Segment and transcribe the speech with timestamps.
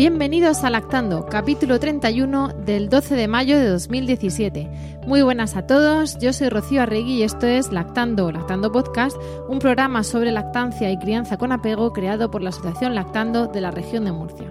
[0.00, 4.66] Bienvenidos a Lactando, capítulo 31 del 12 de mayo de 2017.
[5.06, 9.18] Muy buenas a todos, yo soy Rocío Arregui y esto es Lactando, Lactando Podcast,
[9.50, 13.72] un programa sobre lactancia y crianza con apego creado por la Asociación Lactando de la
[13.72, 14.50] región de Murcia.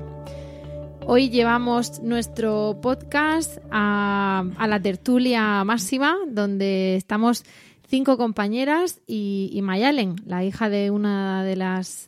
[1.08, 7.44] Hoy llevamos nuestro podcast a, la tertulia máxima, donde estamos
[7.88, 12.08] cinco compañeras y, Mayalen, la hija de una de las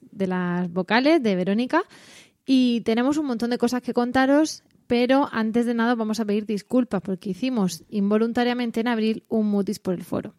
[0.72, 1.81] vocales, de Verónica.
[2.45, 6.45] Y tenemos un montón de cosas que contaros, pero antes de nada vamos a pedir
[6.45, 10.33] disculpas porque hicimos involuntariamente en abril un mutis por el foro.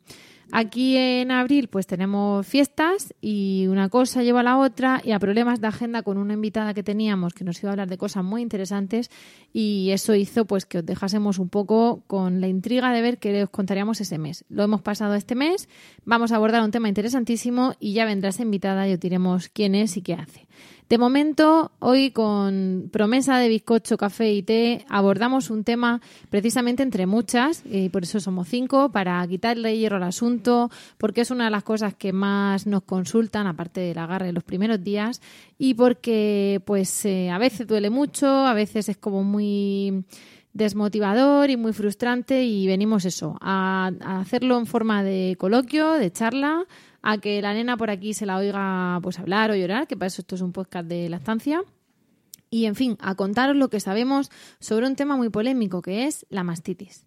[0.54, 5.18] Aquí en abril pues tenemos fiestas y una cosa lleva a la otra y a
[5.18, 8.22] problemas de agenda con una invitada que teníamos que nos iba a hablar de cosas
[8.22, 9.10] muy interesantes
[9.54, 13.44] y eso hizo pues que os dejásemos un poco con la intriga de ver qué
[13.44, 14.44] os contaríamos ese mes.
[14.50, 15.70] Lo hemos pasado este mes,
[16.04, 19.74] vamos a abordar un tema interesantísimo y ya vendrá esa invitada y os diremos quién
[19.74, 20.46] es y qué hace.
[20.92, 27.06] De momento, hoy con promesa de bizcocho, café y té, abordamos un tema precisamente entre
[27.06, 31.50] muchas, y por eso somos cinco, para quitarle hierro al asunto, porque es una de
[31.50, 35.22] las cosas que más nos consultan, aparte del agarre de los primeros días,
[35.56, 40.04] y porque pues eh, a veces duele mucho, a veces es como muy
[40.52, 46.12] desmotivador y muy frustrante y venimos eso, a, a hacerlo en forma de coloquio, de
[46.12, 46.66] charla,
[47.02, 50.06] a que la nena por aquí se la oiga pues hablar o llorar, que para
[50.06, 51.62] eso esto es un podcast de lactancia.
[52.48, 56.26] Y en fin, a contaros lo que sabemos sobre un tema muy polémico que es
[56.28, 57.06] la mastitis.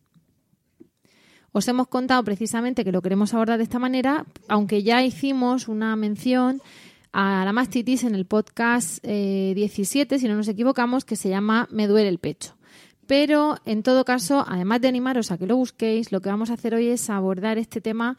[1.52, 5.96] Os hemos contado precisamente que lo queremos abordar de esta manera, aunque ya hicimos una
[5.96, 6.62] mención
[7.14, 11.70] a la mastitis en el podcast eh, 17, si no nos equivocamos, que se llama
[11.72, 12.58] Me duele el pecho.
[13.08, 16.56] Pero en todo caso, además de animaros a que lo busquéis, lo que vamos a
[16.56, 18.18] hacer hoy es abordar este tema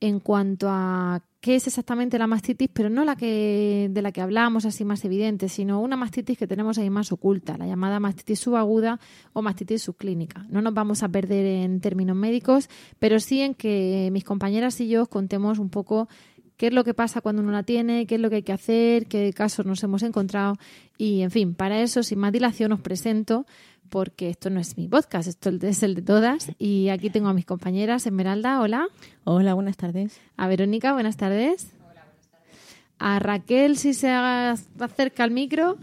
[0.00, 4.20] en cuanto a qué es exactamente la mastitis, pero no la que de la que
[4.20, 8.40] hablábamos así más evidente, sino una mastitis que tenemos ahí más oculta, la llamada mastitis
[8.40, 8.98] subaguda
[9.32, 10.46] o mastitis subclínica.
[10.50, 12.68] No nos vamos a perder en términos médicos,
[12.98, 16.08] pero sí en que mis compañeras y yo contemos un poco
[16.56, 18.52] qué es lo que pasa cuando uno la tiene, qué es lo que hay que
[18.52, 20.56] hacer, qué casos nos hemos encontrado
[20.96, 23.46] y, en fin, para eso, sin más dilación, os presento
[23.88, 26.52] porque esto no es mi podcast, esto es el de todas.
[26.58, 28.06] Y aquí tengo a mis compañeras.
[28.06, 28.86] Esmeralda, hola.
[29.30, 30.18] Hola, buenas tardes.
[30.38, 31.70] A Verónica, buenas tardes.
[31.80, 32.56] Hola, buenas tardes.
[32.98, 35.76] A Raquel, si se acerca al micro.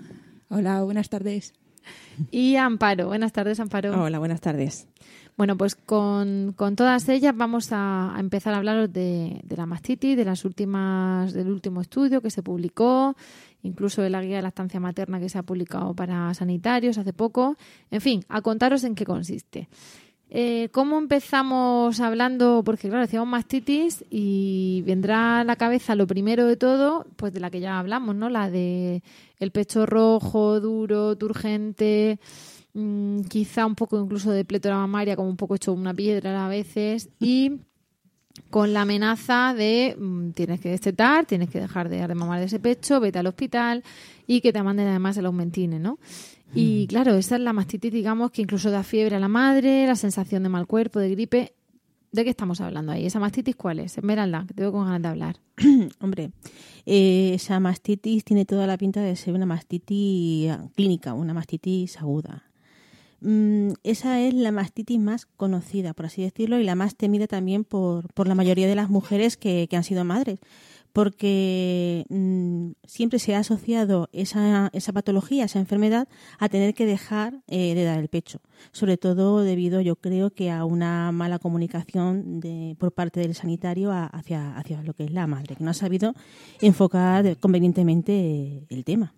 [0.50, 1.54] Hola, buenas tardes.
[2.32, 4.02] Y a Amparo, buenas tardes, Amparo.
[4.02, 4.88] Hola, buenas tardes.
[5.38, 9.68] Bueno, pues con, con todas ellas vamos a, a empezar a hablaros de, de, la
[9.68, 13.16] mastitis, de las últimas, del último estudio que se publicó,
[13.62, 17.14] incluso de la guía de la estancia materna que se ha publicado para sanitarios hace
[17.14, 17.58] poco.
[17.92, 19.70] En fin, a contaros en qué consiste.
[20.38, 22.62] Eh, ¿Cómo empezamos hablando?
[22.66, 27.40] Porque claro, decíamos mastitis y vendrá a la cabeza lo primero de todo, pues de
[27.40, 28.28] la que ya hablamos, ¿no?
[28.28, 29.02] La de
[29.40, 32.20] el pecho rojo, duro, turgente,
[32.74, 36.50] mmm, quizá un poco incluso de plétora mamaria, como un poco hecho una piedra a
[36.50, 37.62] veces, y
[38.50, 42.48] con la amenaza de mmm, tienes que destetar, tienes que dejar de, de mamar de
[42.48, 43.86] ese pecho, vete al hospital
[44.28, 45.98] y que te manden además el aumentine, ¿no?
[46.56, 49.98] Y claro, esa es la mastitis, digamos, que incluso da fiebre a la madre, la
[49.98, 51.54] sensación de mal cuerpo, de gripe.
[52.14, 53.06] ¿De qué estamos hablando ahí?
[53.06, 53.98] ¿Esa mastitis cuál es?
[53.98, 55.36] Esmeralda, que tengo con ganas de hablar.
[56.00, 56.32] Hombre,
[56.86, 62.44] eh, esa mastitis tiene toda la pinta de ser una mastitis clínica, una mastitis aguda.
[63.20, 67.66] Mm, esa es la mastitis más conocida, por así decirlo, y la más temida también
[67.66, 70.40] por, por la mayoría de las mujeres que, que han sido madres
[70.96, 76.08] porque mmm, siempre se ha asociado esa, esa, patología, esa enfermedad,
[76.40, 78.40] a tener que dejar eh, de dar el pecho.
[78.72, 83.92] Sobre todo debido, yo creo, que a una mala comunicación de, por parte del sanitario
[83.92, 86.14] a, hacia, hacia lo que es la madre, que no ha sabido
[86.62, 89.14] enfocar convenientemente el tema.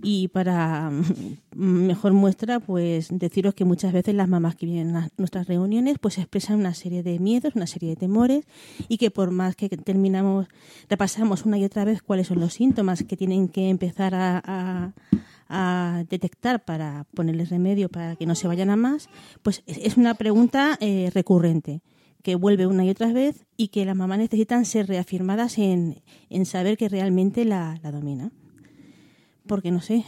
[0.00, 0.90] Y para
[1.54, 6.18] mejor muestra, pues deciros que muchas veces las mamás que vienen a nuestras reuniones pues
[6.18, 8.44] expresan una serie de miedos, una serie de temores
[8.88, 10.46] y que por más que terminamos,
[10.88, 14.92] repasamos una y otra vez cuáles son los síntomas que tienen que empezar a,
[15.48, 19.08] a, detectar para ponerles remedio para que no se vayan a más,
[19.42, 21.82] pues es- es una pregunta eh, recurrente
[22.22, 26.46] que vuelve una y otra vez y que las mamás necesitan ser reafirmadas en, en
[26.46, 28.30] saber que realmente la, la domina.
[29.46, 30.04] Porque no sé.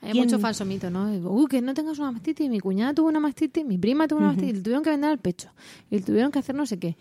[0.00, 1.10] Hay ¿quién- mucho falso mito, ¿no?
[1.10, 4.20] Digo, Uy, que no tengas una mastitis, mi cuñada tuvo una mastitis, mi prima tuvo
[4.20, 5.50] una mastitis, y le tuvieron que vender al pecho,
[5.90, 6.96] y le tuvieron que hacer no sé qué.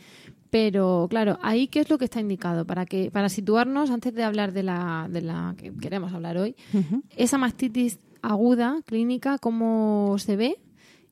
[0.50, 4.24] Pero, claro, ahí qué es lo que está indicado para que para situarnos antes de
[4.24, 6.56] hablar de la, de la que queremos hablar hoy,
[7.16, 10.58] esa mastitis aguda, clínica, cómo se ve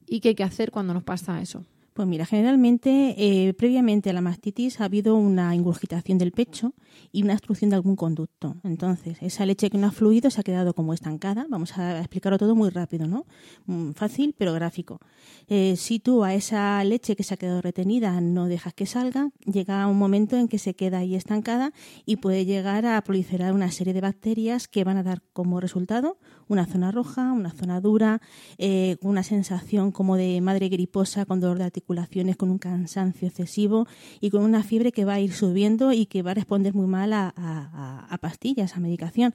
[0.07, 1.65] y qué hay que hacer cuando nos pasa eso.
[1.95, 6.73] Pues mira, generalmente, eh, previamente a la mastitis ha habido una ingurgitación del pecho
[7.13, 8.57] y una obstrucción de algún conducto.
[8.65, 11.45] Entonces, esa leche que no ha fluido se ha quedado como estancada.
[11.49, 13.25] Vamos a explicarlo todo muy rápido, ¿no?
[13.67, 14.99] Mm, Fácil, pero gráfico.
[15.47, 19.29] Eh, si tú a esa leche que se ha quedado retenida no dejas que salga,
[19.45, 21.71] llega un momento en que se queda ahí estancada
[22.05, 26.17] y puede llegar a proliferar una serie de bacterias que van a dar como resultado
[26.47, 28.21] una zona roja, una zona dura,
[28.57, 33.87] eh, una sensación como de madre griposa con dolor de articulaciones, con un cansancio excesivo
[34.21, 36.87] y con una fiebre que va a ir subiendo y que va a responder muy
[36.87, 39.33] mal a, a- a- a pastillas, a medicación.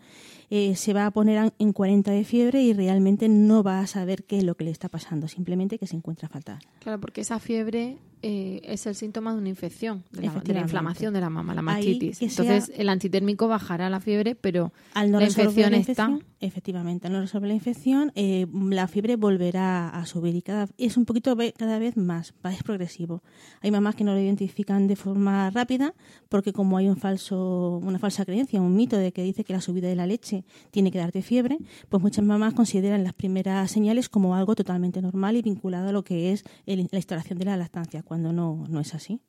[0.53, 4.25] Eh, se va a poner en 40 de fiebre y realmente no va a saber
[4.25, 6.59] qué es lo que le está pasando, simplemente que se encuentra fatal.
[6.81, 10.33] Claro, porque esa fiebre eh, es el síntoma de una infección, de la, de la
[10.33, 10.67] Efectivamente.
[10.67, 12.19] inflamación de la mama, la mastitis.
[12.19, 15.91] sea- Entonces, el antitérmico bajará la fiebre, pero Al no la infección la está.
[16.11, 20.69] infección, efectivamente, al no resolver la infección, eh, la fiebre volverá a subir y cada
[20.79, 23.23] es un poquito cada vez más, va es progresivo.
[23.63, 25.95] Hay mamás que no lo identifican de forma rápida
[26.29, 29.61] porque como hay un falso, una falsa creencia, un mito de que dice que la
[29.61, 30.40] subida de la leche
[30.71, 31.59] tiene que darte fiebre,
[31.89, 36.03] pues muchas mamás consideran las primeras señales como algo totalmente normal y vinculado a lo
[36.05, 39.21] que es el- la instalación de la lactancia, cuando no, no es así.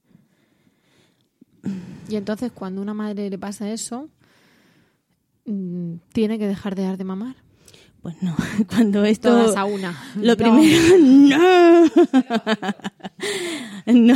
[2.09, 4.09] Y entonces, cuando a una madre le pasa eso,
[5.45, 7.35] mm, tiene que dejar de dar de mamar.
[8.01, 8.35] Pues no,
[8.67, 9.29] cuando esto...
[9.29, 9.95] Todas a una.
[10.15, 10.37] Lo No.
[10.37, 11.85] primero, no.
[13.93, 14.15] no.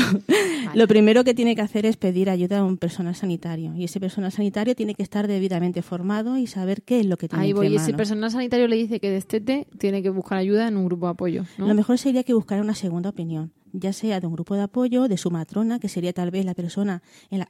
[0.73, 3.99] Lo primero que tiene que hacer es pedir ayuda a un personal sanitario y ese
[3.99, 7.53] personal sanitario tiene que estar debidamente formado y saber qué es lo que tiene Ahí
[7.53, 7.67] voy.
[7.67, 10.77] entre Y si el personal sanitario le dice que destete, tiene que buscar ayuda en
[10.77, 11.45] un grupo de apoyo.
[11.57, 11.67] ¿no?
[11.67, 15.07] Lo mejor sería que buscara una segunda opinión, ya sea de un grupo de apoyo,
[15.07, 17.01] de su matrona, que sería tal vez la persona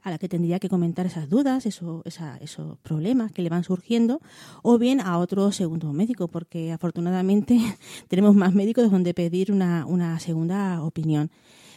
[0.02, 3.64] a la que tendría que comentar esas dudas, eso, esa- esos problemas que le van
[3.64, 4.20] surgiendo,
[4.62, 7.58] o bien a otro segundo médico, porque afortunadamente
[8.08, 11.30] tenemos más médicos donde pedir una, una segunda opinión.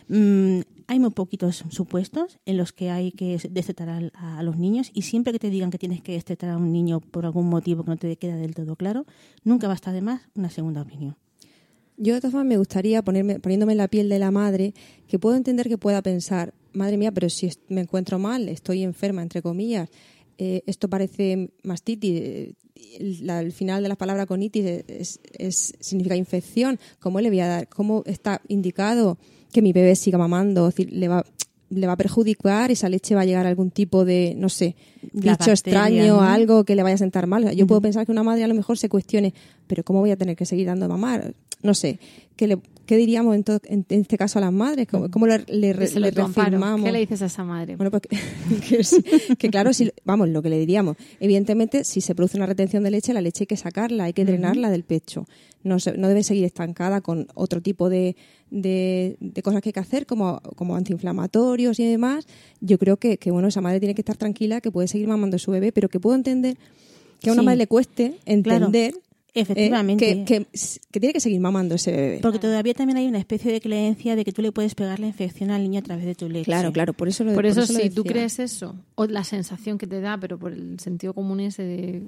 [0.07, 5.03] Mm, hay muy poquitos supuestos en los que hay que destetar a, los niños y
[5.03, 7.91] siempre que te digan que tienes que destetar a un niño por algún motivo que
[7.91, 9.05] no te queda del todo claro,
[9.43, 11.15] nunca va a estar de más una segunda opinión.
[12.01, 14.73] Yo de todas formas me gustaría ponerme, poniéndome en la piel de la madre,
[15.07, 19.21] que puedo entender que pueda pensar, madre mía, pero si me encuentro mal, estoy enferma,
[19.21, 19.89] entre comillas,
[20.37, 22.53] eh, esto parece mastitis, eh,
[22.99, 27.47] el, el final de la palabra conitis es, es- significa infección, ¿cómo le voy a
[27.47, 27.67] dar?
[27.67, 29.17] ¿Cómo está indicado
[29.51, 30.69] que mi bebé siga mamando?
[30.69, 31.25] Es le va
[31.69, 34.75] le va a perjudicar, esa leche va a llegar a algún tipo de, no sé,
[35.01, 36.21] La bicho bacteria, extraño, ¿no?
[36.21, 37.43] algo que le vaya a sentar mal.
[37.43, 39.33] O sea, Yo puedo pensar que una madre a lo mejor se cuestione,
[39.67, 41.33] pero ¿cómo voy a tener que seguir dando de mamar?
[41.61, 41.99] No sé,
[42.35, 42.57] ¿qué, le,
[42.89, 44.87] qué diríamos en, to- en- en este caso a las madres?
[44.89, 45.73] ¿Cómo, cómo le, le?
[45.75, 47.75] ¿Qué le dices a esa madre?
[47.75, 48.17] Bueno, pues que,
[48.77, 49.03] que sí,
[49.37, 50.97] que claro, si, vamos, lo que le diríamos.
[51.19, 54.25] Evidentemente, si se produce una retención de leche, la leche hay que sacarla, hay que
[54.25, 55.27] drenarla del pecho.
[55.63, 58.15] No, se- no debe seguir estancada con otro tipo de,
[58.49, 62.25] de, de cosas que hay que hacer, como, como antiinflamatorios y demás.
[62.59, 65.35] Yo creo que, que, bueno, esa madre tiene que estar tranquila, que puede seguir mamando
[65.35, 66.57] a su bebé, pero que puedo entender
[67.21, 67.45] que a una Sí.
[67.45, 68.93] madre le cueste entender
[69.33, 70.25] Efectivamente.
[70.25, 70.47] que, que,
[70.91, 72.19] que tiene que seguir mamando ese bebé.
[72.21, 75.07] Porque todavía también hay una especie de creencia de que tú le puedes pegar la
[75.07, 76.45] infección al niño a través de tu leche.
[76.45, 78.11] Claro, claro, por eso lo Por eso, lo si tú decía.
[78.11, 82.01] crees eso, o la sensación que te da, pero por el sentido común ese de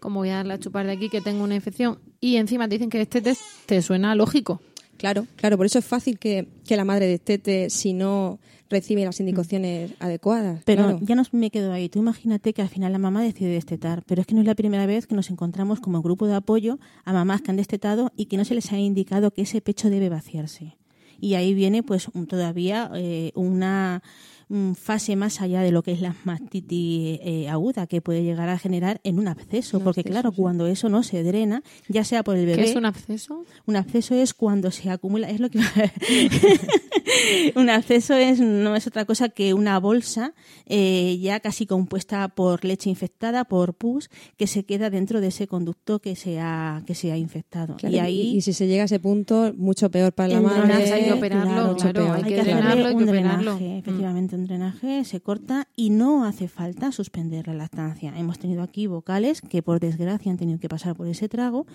[0.00, 2.74] cómo voy a darle a chupar de aquí que tengo una infección, y encima te
[2.74, 4.60] dicen que este test te suena lógico.
[4.96, 8.38] Claro, claro, por eso es fácil que, que la madre destete si no
[8.70, 10.62] recibe las indicaciones adecuadas.
[10.64, 10.98] Pero claro.
[11.02, 11.88] ya no me quedo ahí.
[11.88, 14.54] Tú imagínate que al final la mamá decide destetar, pero es que no es la
[14.54, 18.26] primera vez que nos encontramos como grupo de apoyo a mamás que han destetado y
[18.26, 20.76] que no se les ha indicado que ese pecho debe vaciarse.
[21.20, 24.33] Y ahí viene pues un- todavía eh, una mm,
[24.74, 28.58] fase más allá de lo que es la mastitis eh, aguda que puede llegar a
[28.58, 30.36] generar en un absceso, Un porque absceso, claro, sí.
[30.40, 33.44] cuando eso no se drena, ya sea por el bebé, ¿Qué es un absceso?
[33.66, 35.58] un absceso es cuando se acumula, es lo que
[37.56, 40.32] un absceso es, no es otra cosa que una bolsa
[40.66, 45.46] eh, ya casi compuesta por leche infectada, por pus, que se queda dentro de ese
[45.46, 47.76] conducto que se ha, que se ha infectado.
[47.76, 50.60] Claro, y ahí y si se llega a ese punto, mucho peor para la madre.
[50.62, 52.16] drenaje, hay que operarlo, claro, mucho claro, peor.
[52.16, 53.56] hay Hay que drenarlo, hay que un operarlo.
[53.56, 53.96] drenaje, Mm.
[54.34, 58.12] Efectivamente, un drenaje se corta y no hace falta suspender la lactancia.
[58.16, 61.66] Hemos tenido aquí vocales que por desgracia han tenido que pasar por ese trago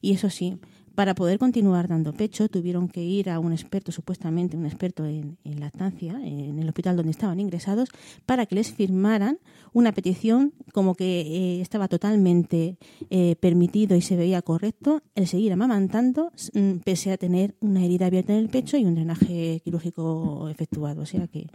[0.00, 0.58] y eso sí,
[0.96, 5.36] para poder continuar dando pecho tuvieron que ir a un experto, supuestamente un experto en,
[5.44, 7.90] en lactancia, en el hospital donde estaban ingresados,
[8.24, 9.38] para que les firmaran
[9.74, 12.78] una petición como que eh, estaba totalmente
[13.10, 18.06] eh, permitido y se veía correcto el seguir amamantando mm, pese a tener una herida
[18.06, 21.02] abierta en el pecho y un drenaje quirúrgico efectuado.
[21.02, 21.46] O sea que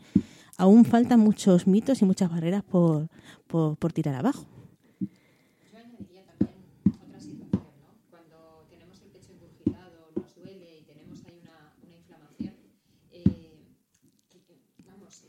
[0.57, 3.09] aún faltan muchos mitos y muchas barreras por,
[3.93, 4.45] tirar abajo.
[4.99, 7.95] Yo añadiría también otra situación, ¿no?
[8.09, 9.31] Cuando tenemos el pecho
[10.15, 12.53] nos duele y tenemos ahí una, inflamación,
[13.11, 13.59] eh,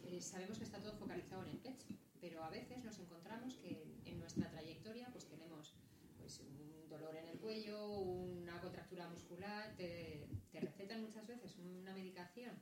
[0.04, 1.88] eh, sabemos que está todo focalizado en el pecho,
[2.20, 5.74] pero a veces nos encontramos que en nuestra trayectoria pues tenemos
[6.18, 11.92] pues, un dolor en el cuello, una contractura muscular, te, te recetan muchas veces una
[11.94, 12.52] medicación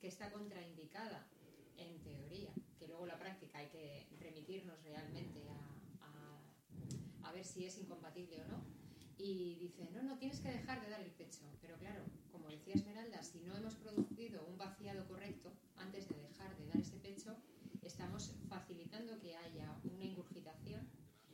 [0.00, 1.26] que está contraindicada
[1.76, 6.06] en teoría, que luego la práctica hay que remitirnos realmente a-
[7.24, 8.64] a, a ver si es incompatible o no.
[9.16, 11.40] Y dice, no, no, tienes que dejar de dar el pecho.
[11.60, 12.02] Pero claro,
[12.32, 16.78] como decía Esmeralda, si no hemos producido un vaciado correcto antes de dejar de dar
[16.78, 17.36] ese pecho,
[17.82, 20.88] estamos facilitando que haya una ingurgitación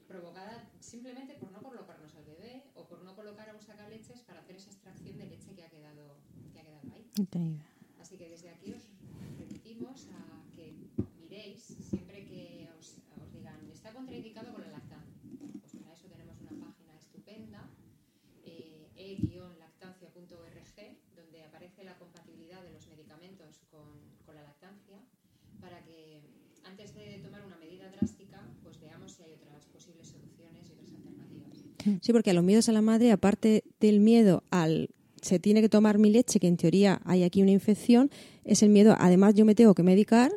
[0.06, 4.40] provocada simplemente por no colocarnos al bebé o por no colocar a un sacaleches para
[4.40, 6.16] hacer esa extracción de leche que ha quedado,
[6.52, 7.06] que ha quedado ahí.
[8.00, 8.82] Así que desde aquí os
[9.38, 10.75] remitimos a que
[11.20, 15.21] miréis siempre que os, os digan está contraindicado con la lactancia.
[15.61, 17.69] Pues para eso tenemos una página estupenda,
[18.47, 20.78] eh, e-lactancia.org,
[21.16, 23.85] donde aparece la compatibilidad de los medicamentos con,
[24.25, 24.97] con la lactancia,
[25.61, 26.21] para que
[26.64, 30.92] antes de tomar una medida drástica, pues veamos si hay otras posibles soluciones y otras
[30.97, 32.00] alternativas.
[32.00, 34.88] Sí, porque a los miedos a la madre, aparte del miedo al
[35.21, 38.11] se tiene que tomar mi leche, que en teoría hay aquí una infección,
[38.45, 40.33] es el miedo, además yo me tengo que medicar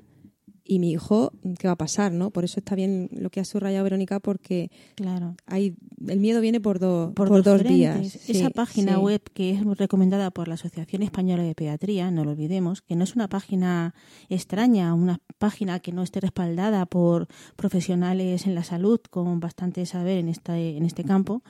[0.66, 2.12] y mi hijo, ¿qué va a pasar?
[2.14, 2.32] ¿no?
[2.32, 5.36] Por eso está bien lo que ha subrayado Verónica, porque Claro.
[5.46, 5.76] hay,
[6.08, 8.16] el miedo viene por, do- por, por dos vías.
[8.30, 8.98] Esa Sí, página sí.
[9.00, 13.04] web que es recomendada por la Asociación Española de Pediatría, no lo olvidemos, que no
[13.04, 13.94] es una página
[14.30, 17.28] extraña, una página que no esté respaldada por
[17.58, 21.44] profesionales en la salud con bastante saber en este, en este campo,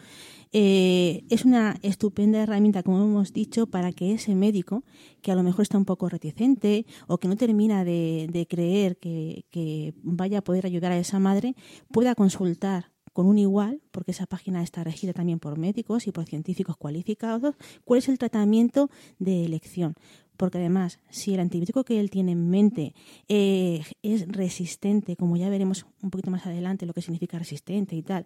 [0.53, 4.83] eh, es una estupenda herramienta, como hemos dicho, para que ese médico,
[5.21, 8.97] que a lo mejor está un poco reticente o que no termina de, de creer
[8.97, 11.55] que, que vaya a poder ayudar a esa madre,
[11.91, 16.25] pueda consultar con un igual, porque esa página está regida también por médicos y por
[16.25, 17.55] científicos cualificados,
[17.85, 19.93] cuál es el tratamiento de elección.
[20.37, 22.93] Porque además, si el antibiótico que él tiene en mente
[23.27, 28.01] eh, es resistente, como ya veremos un poquito más adelante lo que significa resistente y
[28.01, 28.25] tal,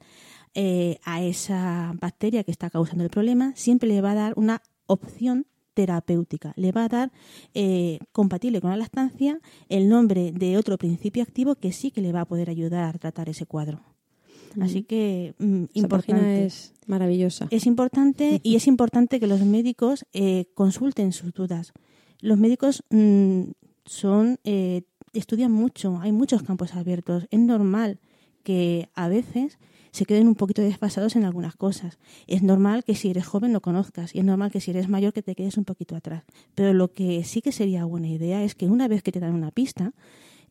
[0.54, 4.62] eh, a esa bacteria que está causando el problema, siempre le va a dar una
[4.86, 6.54] opción terapéutica.
[6.56, 7.12] Le va a dar,
[7.54, 12.12] eh, compatible con la lactancia, el nombre de otro principio activo que sí que le
[12.12, 13.82] va a poder ayudar a tratar ese cuadro.
[14.60, 16.46] Así que, mm, Esa importante.
[16.46, 17.48] es maravillosa.
[17.52, 21.74] Es importante y es importante que los médicos eh, consulten sus dudas.
[22.20, 23.44] Los médicos mm,
[23.86, 24.84] son eh,
[25.14, 27.28] estudian mucho, hay muchos campos abiertos.
[27.32, 28.00] Es normal
[28.44, 29.60] que a veces
[29.92, 31.98] se queden un poquito desfasados en algunas cosas.
[32.28, 35.14] Es normal que si eres joven lo conozcas y es normal que si eres mayor
[35.14, 36.24] que te quedes un poquito atrás.
[36.56, 39.34] Pero lo que sí que sería buena idea es que una vez que te dan
[39.34, 39.94] una pista,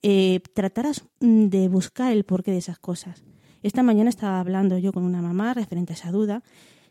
[0.03, 3.25] eh, trataras mm, de buscar el porqué de esas cosas.
[3.63, 6.43] Esta mañana estaba hablando yo con una mamá referente a esa duda.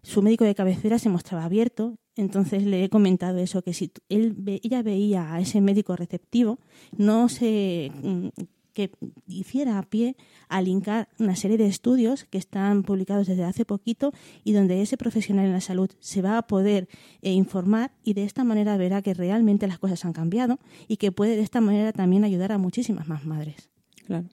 [0.02, 4.36] Su médico de cabecera se mostraba abierto, entonces le he comentado eso, que si él,
[4.64, 6.60] ella veía a ese médico receptivo,
[6.98, 8.28] no se mm,
[8.76, 8.92] que
[9.26, 10.18] hiciera a pie
[10.50, 14.12] a linkar una serie de estudios que están publicados desde hace poquito
[14.44, 16.88] y donde ese profesional en la salud se va a poder
[17.22, 21.14] eh, informar y de esta manera verá que realmente las cosas han cambiado y que
[21.14, 23.70] puede de esta manera también ayudar a muchísimas más madres.
[24.06, 24.28] Claro.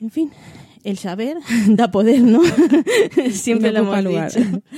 [0.00, 0.30] En fin,
[0.84, 1.36] el saber
[1.68, 2.40] da poder, ¿no?
[3.30, 4.32] Siempre no lo hemos lugar.
[4.32, 4.62] dicho.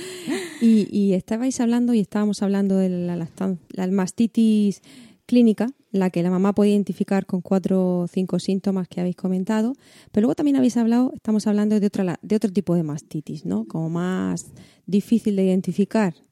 [0.63, 3.27] Y, y estabais hablando y estábamos hablando de la,
[3.71, 4.83] la mastitis
[5.25, 9.73] clínica, la que la mamá puede identificar con cuatro o cinco síntomas que habéis comentado,
[10.11, 13.65] pero luego también habéis hablado, estamos hablando de, otra, de otro tipo de mastitis, ¿no?
[13.65, 14.51] Como más
[14.85, 16.13] difícil de identificar,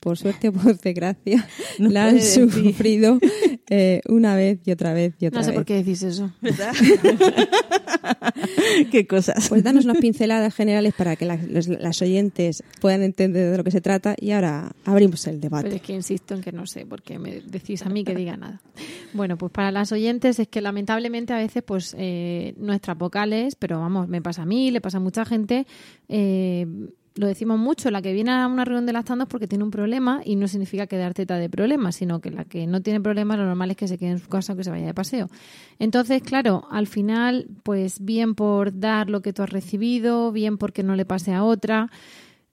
[0.00, 1.46] Por suerte o por desgracia
[1.78, 3.18] No la han sufrido
[3.68, 5.56] eh, una vez y otra vez y otra No sé vez.
[5.58, 6.32] por qué decís eso.
[8.90, 9.48] Qué cosas.
[9.48, 13.64] Pues danos unas pinceladas generales para que las, los- las oyentes puedan entender de lo
[13.64, 15.76] que se trata y ahora abrimos el Pero debate.
[15.76, 18.60] es que insisto en que no sé, porque me decís a mí que diga nada.
[19.12, 23.78] Bueno, pues para las oyentes es que lamentablemente a veces pues eh, nuestras vocales, pero
[23.80, 25.66] vamos, me pasa a mí, le pasa a mucha gente,
[26.08, 26.66] eh,
[27.20, 29.70] lo decimos mucho, la que viene a una reunión de lactando es porque tiene un
[29.70, 33.36] problema y no significa quedar teta de problemas, sino que la que no tiene problemas
[33.36, 35.28] lo normal es que se quede en su casa o que se vaya de paseo.
[35.78, 40.82] Entonces, claro, al final, pues bien por dar lo que tú has recibido, bien porque
[40.82, 41.90] no le pase a otra.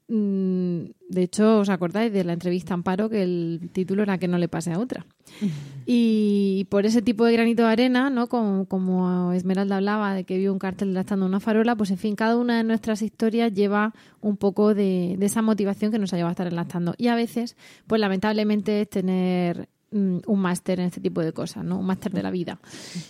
[0.08, 4.28] Mm, De hecho, ¿os acordáis de la entrevista a Amparo que el título era que
[4.28, 5.06] no le pase a otra?
[5.90, 8.26] Y por ese tipo de granito de arena, ¿no?
[8.26, 12.14] Como, como Esmeralda hablaba de que vio un cartel lactando una farola, pues en fin,
[12.14, 16.16] cada una de nuestras historias lleva un poco de, de esa motivación que nos ha
[16.16, 16.94] llevado a estar enlactando.
[16.98, 21.64] Y a veces, pues lamentablemente es tener mm, un máster en este tipo de cosas,
[21.64, 21.78] ¿no?
[21.78, 22.58] Un máster de la vida.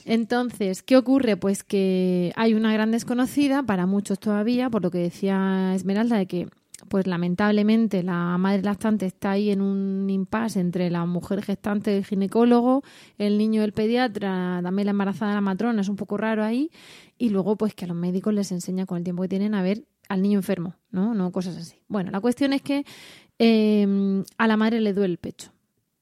[0.04, 1.36] Entonces, ¿qué ocurre?
[1.36, 6.26] Pues que hay una gran desconocida para muchos todavía, por lo que decía Esmeralda, de
[6.26, 6.48] que
[6.88, 12.04] pues lamentablemente la madre lactante está ahí en un impasse entre la mujer gestante del
[12.04, 12.82] ginecólogo,
[13.18, 16.70] el niño del pediatra, también la embarazada de la matrona, es un poco raro ahí,
[17.18, 19.62] y luego pues que a los médicos les enseña con el tiempo que tienen a
[19.62, 21.14] ver al niño enfermo, ¿no?
[21.14, 21.76] No cosas así.
[21.88, 22.84] Bueno, la cuestión es que
[23.38, 25.52] eh, a la madre le duele el pecho.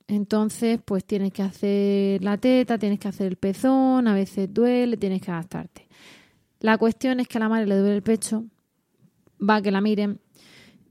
[0.08, 4.96] Entonces, pues tienes que hacer la teta, tienes que hacer el pezón, a veces duele,
[4.96, 5.88] tienes que adaptarte.
[6.60, 8.44] La cuestión es que a la madre le duele el pecho,
[9.40, 10.20] va a que la miren,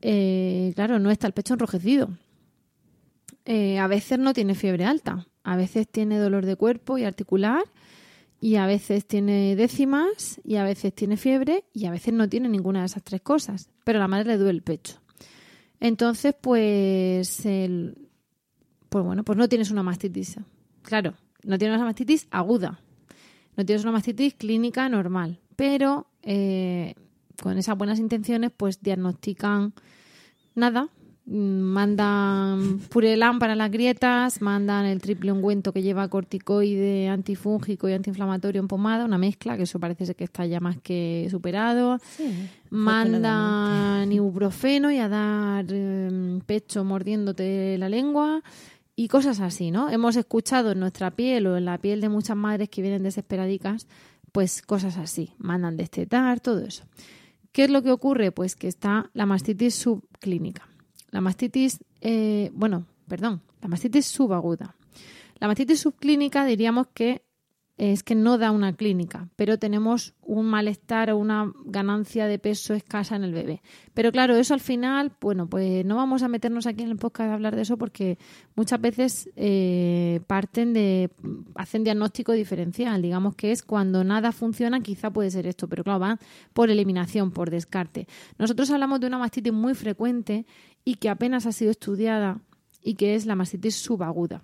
[0.02, 2.10] eh, claro, no está el pecho enrojecido.
[3.46, 7.64] Eh, a veces no tiene fiebre alta, a veces tiene dolor de cuerpo y articular,
[8.42, 12.50] y a veces tiene décimas, y a veces tiene fiebre, y a veces no tiene
[12.50, 15.00] ninguna de esas tres cosas, pero a la madre le duele el pecho.
[15.80, 18.10] Entonces, pues, el-
[18.90, 20.38] pues bueno, pues no tienes una mastitis.
[20.82, 22.80] Claro, no tienes una mastitis aguda,
[23.58, 26.96] no tienes una mastitis clínica normal, pero eh,
[27.42, 29.74] con esas buenas intenciones, pues diagnostican
[30.56, 30.90] nada,
[31.26, 37.94] mm, mandan Purelán para las grietas, mandan el triple ungüento que lleva corticoide, antifúngico y
[37.94, 42.00] antiinflamatorio en pomada, una mezcla, que eso parece ser que está ya más que superado.
[42.70, 48.42] Mandan ibuprofeno y a dar eh, pecho mordiéndote la lengua
[48.96, 49.90] y cosas así, ¿no?
[49.90, 53.88] Hemos escuchado en nuestra piel o en la piel de muchas madres que vienen desesperadicas,
[54.32, 56.84] pues cosas así, mandan destetar, todo eso.
[57.56, 58.34] ¿Qué es lo que ocurre?
[58.34, 60.68] Pues que está la mastitis subclínica.
[61.12, 64.76] La mastitis, eh, bueno, perdón, la mastitis subaguda.
[65.40, 67.22] La mastitis subclínica diríamos que
[67.78, 72.74] es que no da una clínica, pero tenemos un malestar o una ganancia de peso
[72.74, 73.62] escasa en el bebé.
[73.94, 77.32] Pero claro, eso al final, bueno, pues no vamos a meternos aquí en el podcast
[77.32, 78.18] a hablar de eso porque
[78.56, 81.12] muchas veces eh, parten de,
[81.56, 86.00] hacen diagnóstico diferencial, digamos que es cuando nada funciona, quizá puede ser esto, pero claro,
[86.00, 86.20] va
[86.54, 88.08] por eliminación, por descarte.
[88.38, 90.46] Nosotros hablamos de una mastitis muy frecuente
[90.86, 92.40] y que apenas ha sido estudiada
[92.82, 94.44] y que es la mastitis subaguda.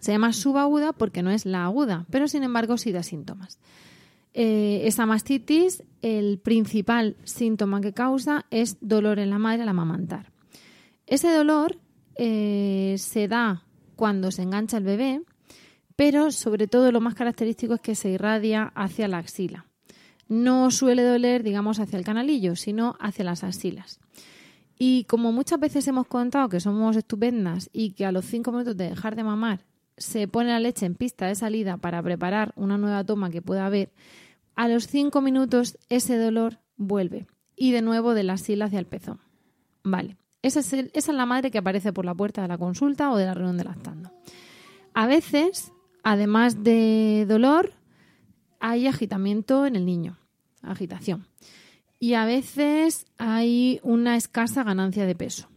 [0.00, 3.58] Se llama subaguda porque no es la aguda, pero sin embargo sí da síntomas.
[4.32, 10.32] Eh, esa mastitis, el principal síntoma que causa es dolor en la madre al amamantar.
[11.06, 11.78] Ese dolor
[12.16, 13.64] eh, se da
[13.96, 15.22] cuando se engancha el bebé,
[15.96, 19.66] pero sobre todo lo más característico es que se irradia hacia la axila.
[20.28, 23.98] No suele doler, digamos, hacia el canalillo, sino hacia las axilas.
[24.78, 28.76] Y como muchas veces hemos contado que somos estupendas y que a los cinco minutos
[28.76, 29.69] de dejar de mamar
[30.00, 33.66] se pone la leche en pista de salida para preparar una nueva toma que pueda
[33.66, 33.92] haber,
[34.56, 37.26] a los cinco minutos ese dolor vuelve.
[37.54, 39.20] y de nuevo de la sila hacia el pezón.
[39.84, 43.12] Vale, esa es, esa es la madre que aparece por la puerta de la consulta
[43.12, 44.10] o de la reunión de lactando.
[44.94, 45.70] A veces,
[46.02, 47.74] además de dolor,
[48.60, 50.16] hay agitamiento en el niño,
[50.62, 51.26] agitación.
[51.98, 55.50] Y a veces hay una escasa ganancia de peso.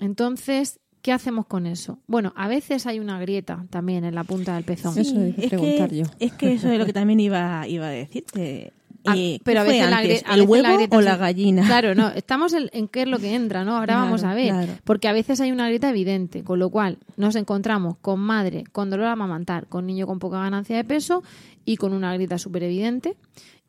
[0.00, 1.98] Entonces, ¿qué hacemos con eso?
[2.06, 4.96] Bueno, a veces hay una grieta también en la punta del pezón.
[4.98, 6.04] Eso iba a es preguntar que, yo.
[6.18, 8.72] Es que eso es lo que también iba, iba a decirte.
[9.06, 10.76] Ah, Eh, pero a ¿qué fue veces la antes, grie- a el veces la huevo
[10.76, 11.64] grieta o sí- la gallina.
[11.66, 13.76] Claro, no, estamos en, en qué es lo que entra, ¿no?
[13.76, 14.72] Ahora Claro, vamos a ver, claro.
[14.84, 18.90] porque a veces hay una grieta evidente, con lo cual nos encontramos con madre con
[18.90, 21.22] dolor a amamantar, con niño con poca ganancia de peso
[21.64, 23.16] y con una grieta súper evidente.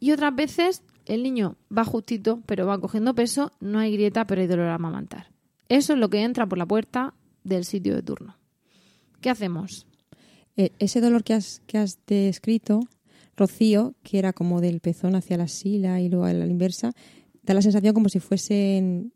[0.02, 4.42] Y otras veces el niño va justito, pero va cogiendo peso, no hay grieta, pero
[4.42, 5.28] hay dolor a amamantar.
[5.70, 8.38] Eso es lo que entra por la puerta del sitio de turno.
[9.22, 9.86] ¿Qué hacemos?
[10.58, 12.82] Eh, ese dolor que has, que has descrito,
[13.38, 16.92] Rocío, que era como del pezón hacia la sila y luego a la inversa,
[17.44, 19.14] da la sensación como si fuesen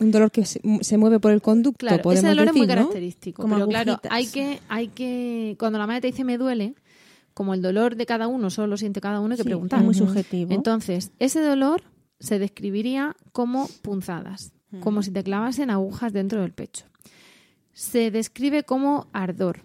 [0.00, 2.66] un dolor que se, se mueve por el conducto, Claro, podemos ese dolor decir, es
[2.68, 2.80] muy ¿no?
[2.82, 3.42] característico.
[3.42, 4.12] Como pero claro, agujitas.
[4.12, 6.74] hay que, hay que, cuando la madre te dice me duele,
[7.34, 9.80] como el dolor de cada uno solo lo siente cada uno, hay que Sí, preguntar.
[9.80, 10.52] es muy subjetivo.
[10.52, 11.82] Entonces, ese dolor
[12.20, 16.86] se describiría como punzadas, como si te clavasen agujas dentro del pecho.
[17.78, 19.60] Se describe como ardor.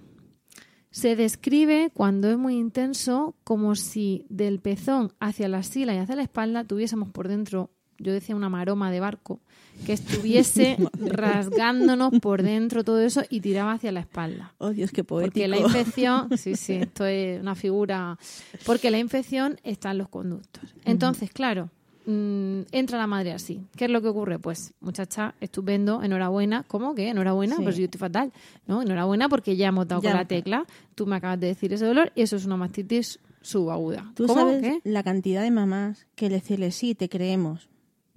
[0.91, 6.15] Se describe cuando es muy intenso como si del pezón hacia la sila y hacia
[6.15, 9.41] la espalda tuviésemos por dentro, yo decía una maroma de barco,
[9.88, 14.54] que estuviese rasgándonos por dentro todo eso y tiraba hacia la espalda.
[14.60, 15.34] Oh, Dios, qué poético.
[15.34, 18.19] Porque la infección, sí, sí, esto es una figura,
[18.63, 20.76] porque la infección está en los conductos.
[20.86, 21.71] Entonces, claro,
[22.05, 23.61] mm, entra la madre así.
[23.75, 24.39] ¿Qué es lo que ocurre?
[24.39, 26.63] Pues, muchacha, estupendo, enhorabuena.
[26.67, 27.09] ¿Cómo que?
[27.09, 27.63] Enhorabuena, Sí.
[27.63, 28.31] pues yo estoy fatal.
[28.67, 28.81] ¿No?
[28.81, 30.11] Enhorabuena porque ya hemos dado Ya.
[30.11, 30.65] con la tecla.
[30.95, 34.11] Tú me acabas de decir ese dolor y eso es una mastitis subaguda.
[34.15, 34.39] Tú ¿Cómo?
[34.41, 34.79] sabes ¿Qué?
[34.83, 37.69] la cantidad de mamás que le decirle sí, te creemos.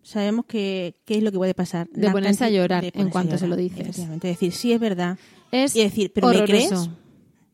[0.03, 1.88] Sabemos que qué es lo que puede pasar.
[1.90, 3.81] De La ponerse a llorar en cuanto se lo dices.
[3.81, 5.18] Efectivamente, decir sí es verdad.
[5.51, 6.53] Es y decir, pero ¿me horroroso.
[6.53, 6.90] crees?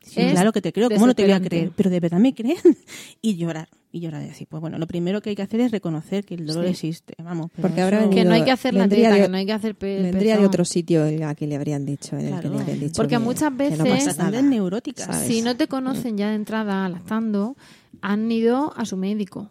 [0.04, 1.70] Sí, Es claro que te creo, ¿cómo no te voy a creer?
[1.76, 2.56] Pero de verdad me creen.
[3.22, 5.70] y llorar, y llorar y decir, pues bueno, lo primero que hay que hacer es
[5.70, 6.70] reconocer que el dolor Sí.
[6.70, 7.50] existe, vamos.
[7.60, 10.36] Porque habrá Que no hay que hacer la de- que no hay que hacer Vendría
[10.38, 12.42] de otro sitio a que le habrían dicho, en el Claro.
[12.42, 14.42] que le habrían dicho Porque que- muchas que no veces- nada.
[14.42, 15.06] neuróticas.
[15.06, 15.26] ¿sabes?
[15.28, 17.56] Si no te conocen ya de entrada lactando,
[18.00, 19.50] han ido a su médico.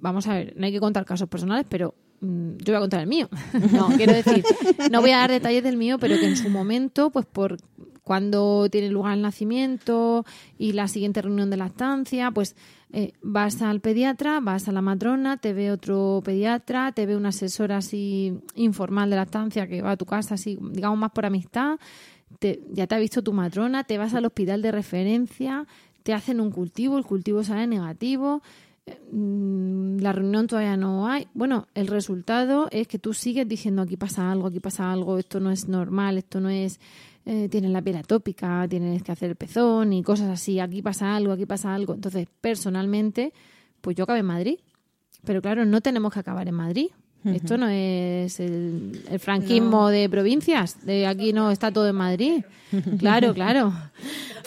[0.00, 3.00] Vamos a ver, no hay que contar casos personales, pero mm, yo voy a contar
[3.00, 3.28] el mío.
[3.72, 4.42] No, quiero decir,
[4.90, 7.56] no voy a dar detalles del mío, pero que en su momento, pues por
[8.02, 10.24] cuando tiene lugar el nacimiento
[10.58, 12.56] y la siguiente reunión de lactancia, pues
[12.92, 17.28] eh, vas al pediatra, vas a la matrona, te ve otro pediatra, te ve una
[17.30, 21.78] asesora así informal de lactancia que va a tu casa, así, digamos más por amistad,
[22.38, 25.66] te- ya te ha visto tu matrona, te vas al hospital de referencia,
[26.02, 28.42] te hacen un cultivo, el cultivo sale negativo,
[28.86, 31.28] la reunión todavía no hay.
[31.34, 35.38] Bueno, el resultado es que tú sigues diciendo aquí pasa algo, aquí pasa algo, esto
[35.38, 36.80] no es normal, esto no es,
[37.24, 41.14] eh, tienes la piel atópica, tienes que hacer el pezón y cosas así, aquí pasa
[41.14, 41.94] algo, aquí pasa algo.
[41.94, 43.32] Entonces, personalmente,
[43.80, 44.58] pues yo acabé en Madrid.
[45.24, 46.88] Pero claro, no tenemos que acabar en Madrid.
[47.24, 52.44] Esto no es el, el franquismo de provincias, de aquí no está todo en Madrid.
[52.98, 53.70] Claro, claro.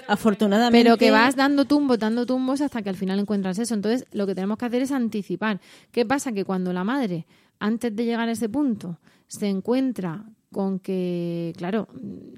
[0.07, 0.83] Afortunadamente.
[0.83, 3.75] Pero que vas dando tumbos, dando tumbos hasta que al final encuentras eso.
[3.75, 5.59] Entonces, lo que tenemos que hacer es anticipar.
[5.91, 6.31] ¿Qué pasa?
[6.31, 7.27] Que cuando la madre,
[7.59, 11.87] antes de llegar a ese punto, se encuentra con que, claro,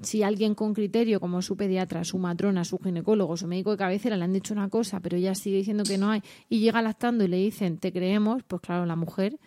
[0.02, 4.16] si alguien con criterio, como su pediatra, su matrona, su ginecólogo, su médico de cabecera,
[4.16, 7.24] le han dicho una cosa, pero ella sigue diciendo que no hay, y llega lactando
[7.24, 9.38] y le dicen, te creemos, pues claro, la mujer,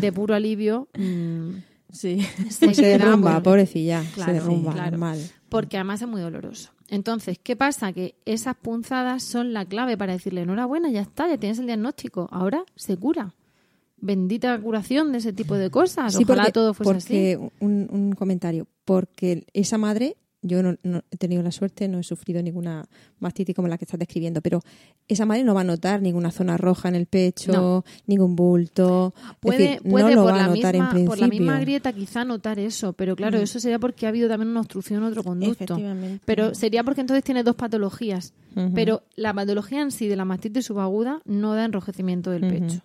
[0.00, 1.50] de puro alivio, mm,
[1.90, 2.20] Sí.
[2.48, 4.02] se, Se queda, derrumba, bueno, pobrecilla.
[4.14, 4.90] Claro, se derrumba, claro.
[4.92, 5.18] normal.
[5.50, 6.70] porque además es muy doloroso.
[6.88, 7.92] Entonces, ¿qué pasa?
[7.92, 12.28] Que esas punzadas son la clave para decirle, enhorabuena, ya está, ya tienes el diagnóstico,
[12.30, 13.34] ahora se cura.
[14.04, 16.12] Bendita curación de ese tipo de cosas.
[16.14, 17.50] Sí, Ojalá porque, todo fuese porque así.
[17.60, 18.66] Un, un comentario.
[18.84, 22.84] Porque esa madre, yo no, no he tenido la suerte, no he sufrido ninguna
[23.20, 24.60] mastitis como la que estás describiendo, pero
[25.06, 27.84] esa madre no va a notar ninguna zona roja en el pecho, No.
[28.08, 29.14] ningún bulto.
[29.38, 31.60] Puede, decir, puede no lo por, va a la notar misma, en por la misma
[31.60, 33.42] grieta quizá notar eso, pero claro, Mm.
[33.42, 35.62] eso sería porque ha habido también una obstrucción en otro conducto.
[35.62, 36.20] Efectivamente.
[36.24, 38.34] Pero sería porque entonces tiene dos patologías.
[38.74, 42.82] Pero la patología en sí de la mastitis subaguda no da enrojecimiento del pecho.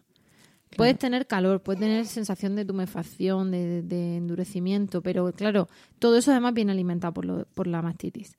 [0.76, 6.32] Puedes tener calor, puedes tener sensación de tumefacción, de, de endurecimiento, pero claro, todo eso
[6.32, 8.36] además viene alimentado por, lo- por la mastitis.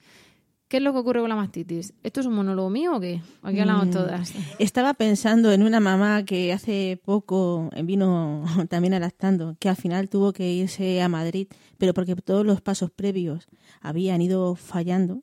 [0.68, 1.94] ¿Qué es lo que ocurre con la mastitis?
[2.02, 3.22] ¿Esto es un monólogo mío o qué?
[3.42, 3.90] Aquí hablamos Mm.
[3.90, 4.34] todas.
[4.58, 10.10] Estaba pensando en una mamá que hace poco vino también a lactando, que al final
[10.10, 13.48] tuvo que irse a Madrid, pero porque todos los pasos previos
[13.80, 15.22] habían ido fallando.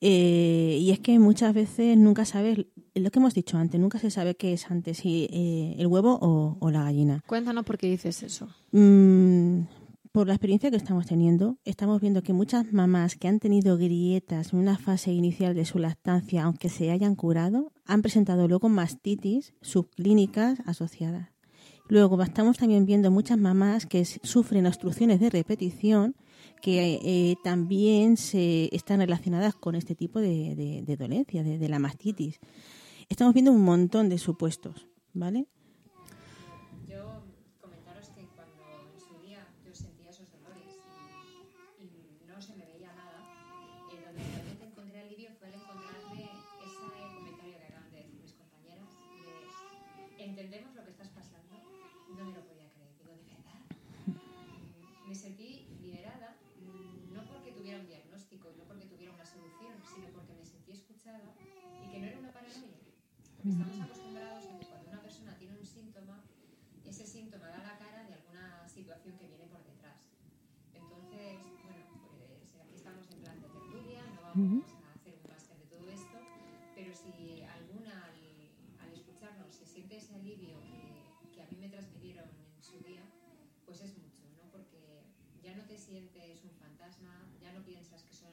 [0.00, 4.10] Eh, y es que muchas veces nunca sabes lo que hemos dicho antes, nunca se
[4.10, 7.22] sabe qué es antes, si eh, el huevo o, o la gallina.
[7.26, 8.48] Cuéntanos por qué dices eso.
[8.72, 9.62] Mm,
[10.12, 14.52] por la experiencia que estamos teniendo, estamos viendo que muchas mamás que han tenido grietas
[14.52, 19.54] en una fase inicial de su lactancia, aunque se hayan curado, han presentado luego mastitis
[19.60, 21.30] subclínicas asociadas.
[21.88, 26.14] Luego estamos también viendo muchas mamás que sufren obstrucciones de repetición
[26.62, 31.68] que eh, también se están relacionadas con este tipo de, de, de dolencia, de, de
[31.68, 32.38] la mastitis.
[33.08, 35.46] Estamos viendo un montón de supuestos, ¿vale?
[36.88, 37.22] Yo
[37.60, 38.64] comentaros que cuando
[38.94, 40.74] en su día yo sentía esos dolores
[41.78, 43.20] y, y no se me veía nada,
[43.92, 46.22] eh, donde realmente encontré alivio fue el encontrarme
[46.64, 46.80] ese
[47.14, 48.88] comentario que acaban de decir mis compañeras
[50.16, 51.54] de entendemos lo que estás pasando,
[52.16, 53.60] no me lo podía creer, digo, ¿de verdad?
[54.06, 59.26] Mm, Me sentí liberada, mm, no porque tuviera un diagnóstico y no porque tuviera una
[59.26, 61.20] solución, sino porque me sentí escuchada
[61.84, 62.80] y que no era una paranoia.
[63.36, 66.24] Porque estamos acostumbrados a que cuando una persona tiene un síntoma,
[66.86, 70.08] ese síntoma da la cara de alguna situación que viene por detrás.
[70.72, 75.58] Entonces, bueno, pues aquí estamos en plan de tertulia, no vamos a hacer un máster
[75.58, 76.18] de todo esto,
[76.74, 78.16] pero si alguna al,
[78.80, 82.24] al escucharnos se siente ese alivio que, que a mí me transmitieron
[82.56, 83.02] en su día,
[83.66, 84.48] pues es mucho, ¿no?
[84.50, 85.04] Porque
[85.42, 88.32] ya no te sientes un fantasma, ya no piensas que son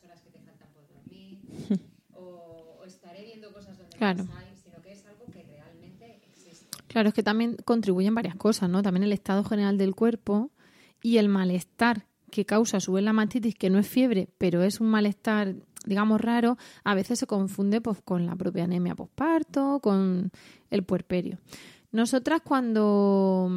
[0.00, 1.40] las horas que te faltan por dormir,
[2.14, 4.24] o, o estaré viendo cosas donde Claro.
[4.24, 6.66] no hay, sino que es algo que realmente existe.
[6.88, 8.82] Claro, es que también contribuyen varias cosas, ¿no?
[8.82, 10.50] También el estado general del cuerpo
[11.02, 14.62] y el malestar que causa a su vez la mastitis, que no es fiebre, pero
[14.62, 19.80] es un malestar, digamos, raro, a veces se confunde pues, con la propia anemia posparto,
[19.80, 20.30] con
[20.70, 21.38] el puerperio.
[21.92, 23.50] Nosotras cuando,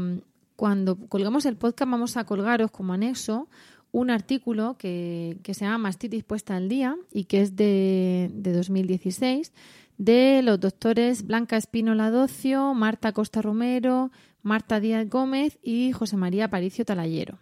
[0.56, 3.48] cuando colgamos el podcast vamos a colgaros como anexo
[3.94, 8.52] un artículo que, que se llama Mastitis puesta al día y que es de, de
[8.52, 9.54] 2016
[9.98, 16.50] de los doctores Blanca Espínola Docio, Marta Costa Romero, Marta Díaz Gómez y José María
[16.50, 17.38] Paricio Talayero.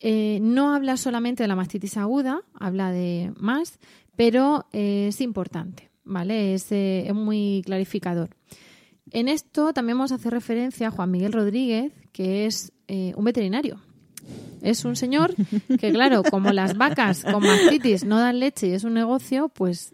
[0.00, 3.78] Eh, no habla solamente de la mastitis aguda, habla de más,
[4.14, 6.54] pero eh, es importante, ¿vale?
[6.54, 8.30] Es, eh, es muy clarificador.
[9.10, 13.80] En esto también vamos a hacer referencia a Juan Miguel Rodríguez, que es un veterinario.
[14.62, 15.34] Es un señor
[15.78, 19.92] que, claro, como las vacas con mastitis no dan leche y es un negocio, pues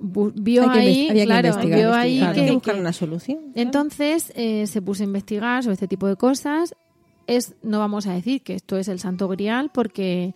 [0.00, 3.38] vio que ahí, que claro, investigar, vio ahí que, Hay que buscar que- una solución.
[3.54, 6.74] entonces eh, se puso a investigar sobre este tipo de cosas.
[7.26, 10.34] Es, no vamos a decir que esto es el santo grial porque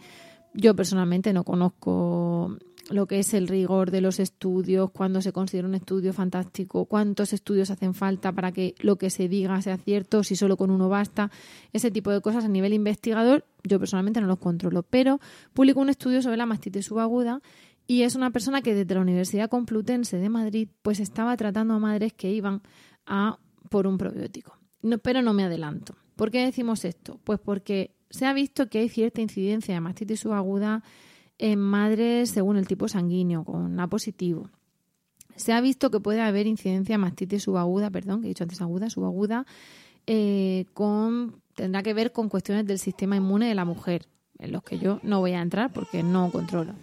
[0.53, 2.57] yo personalmente no conozco
[2.91, 7.33] lo que es el rigor de los estudios, cuándo se considera un estudio fantástico, cuántos
[7.33, 10.89] estudios hacen falta para que lo que se diga sea cierto, si solo con uno
[10.89, 11.31] basta.
[11.73, 15.21] Ese tipo de cosas a nivel investigador yo personalmente no los controlo, pero
[15.53, 17.41] publicó un estudio sobre la mastitis subaguda
[17.87, 21.79] y es una persona que desde la Universidad Complutense de Madrid pues estaba tratando a
[21.79, 22.63] madres que iban
[23.07, 24.59] a por un probiótico.
[24.83, 25.95] No, pero no me adelanto.
[26.17, 27.21] ¿Por qué decimos esto?
[27.25, 30.83] Pues porque se ha visto que hay cierta incidencia de mastitis subaguda
[31.43, 34.49] en madres según el tipo sanguíneo, con A positivo.
[35.35, 38.61] Se ha visto que puede haber incidencia de mastitis subaguda, perdón, que he dicho antes
[38.61, 39.45] aguda, subaguda,
[40.07, 44.07] eh, con, tendrá que ver con cuestiones del sistema inmune de la mujer,
[44.39, 46.75] en los que yo no voy a entrar porque no controlo.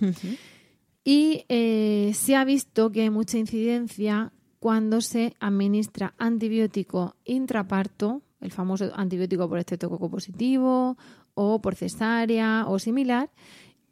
[1.05, 8.51] Y eh, se ha visto que hay mucha incidencia cuando se administra antibiótico intraparto, el
[8.51, 10.97] famoso antibiótico por estreptococo positivo
[11.33, 13.29] o por cesárea o similar,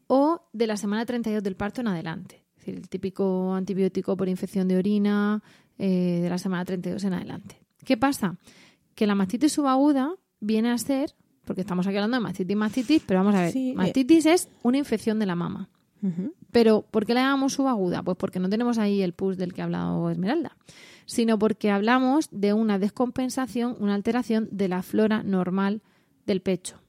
[0.07, 2.43] o de la semana 32 del parto en adelante.
[2.55, 5.41] Es decir, el típico antibiótico por infección de orina
[5.77, 7.61] eh, de la semana 32 en adelante.
[7.85, 8.37] ¿Qué pasa?
[8.95, 11.13] Que la mastitis subaguda viene a ser,
[11.45, 13.75] porque estamos aquí hablando de mastitis mastitis, pero vamos a ver, Sí, eh.
[13.75, 15.69] mastitis es una infección de la mama.
[16.51, 18.01] Pero ¿por qué la llamamos subaguda?
[18.03, 20.55] Pues porque no tenemos ahí el pus del que ha hablado Esmeralda,
[21.05, 25.81] sino porque hablamos de una descompensación, una alteración de la flora normal
[26.25, 26.79] del pecho.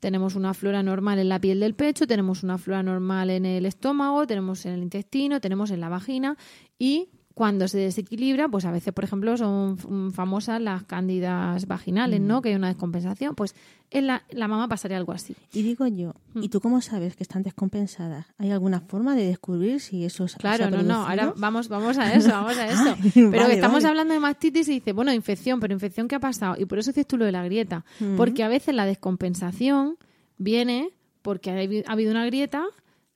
[0.00, 3.66] Tenemos una flora normal en la piel del pecho, tenemos una flora normal en el
[3.66, 6.36] estómago, tenemos en el intestino, tenemos en la vagina
[6.78, 12.20] y cuando se desequilibra, pues a veces, por ejemplo, son f- famosas las cándidas vaginales,
[12.20, 12.42] ¿no?
[12.42, 13.36] Que hay una descompensación.
[13.36, 13.54] Pues
[13.92, 15.36] en la, la mama pasaría algo así.
[15.52, 16.42] Y digo yo, Mm.
[16.42, 18.26] ¿y tú cómo sabes que están descompensadas?
[18.38, 21.68] ¿Hay alguna forma de descubrir si eso se- se Claro, ha no, no, ahora vamos,
[21.68, 22.96] vamos a eso, vamos a eso.
[23.00, 23.88] Ay, Pero vale, que estamos vale.
[23.88, 26.56] hablando de mastitis y dice, bueno, infección, pero infección ¿qué ha pasado?
[26.58, 27.84] Y por eso dices tú lo de la grieta.
[28.16, 29.96] Porque a veces la descompensación
[30.38, 30.90] viene
[31.22, 31.50] porque
[31.86, 32.64] ha habido una grieta,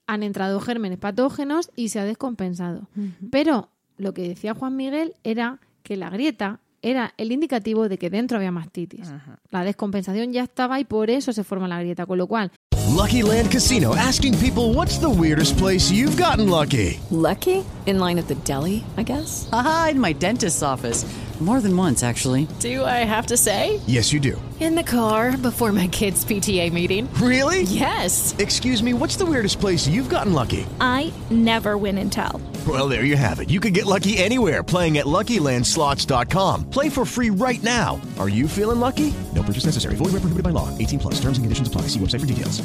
[0.07, 2.89] han entrado gérmenes patógenos y se ha descompensado.
[3.33, 8.11] Pero lo que decía Juan Miguel era que la grieta era el indicativo de que
[8.11, 9.09] dentro había mastitis.
[9.09, 9.39] Ajá.
[9.51, 12.07] La descompensación ya estaba y por eso se forma la grieta.
[12.07, 12.51] Con lo cual,
[12.89, 17.01] Lucky Land Casino asking people what's the weirdest place you've gotten lucky?
[17.11, 17.65] Lucky?
[17.87, 19.49] In line at the deli, I guess?
[19.53, 21.07] Aha, in my dentist's office.
[21.41, 22.47] More than once, actually.
[22.61, 23.81] Do I have to say?
[23.89, 24.41] Yes, you do.
[24.61, 27.13] In the car before my kids' PTA meeting.
[27.15, 27.63] Really?
[27.63, 28.37] Yes.
[28.39, 30.65] Excuse me, what's the weirdest place you've gotten lucky?
[30.81, 32.41] I never win and tell.
[32.69, 33.51] Well, there you have it.
[33.51, 36.71] You can get lucky anywhere playing at LuckyLandSlots.com.
[36.71, 38.01] Play for free right now.
[38.21, 39.13] Are you feeling lucky?
[39.35, 39.97] No purchase necessary.
[39.97, 40.69] Void where prohibited by law.
[40.79, 41.15] 18 plus.
[41.15, 41.89] Terms and conditions apply.
[41.89, 42.63] See website for details.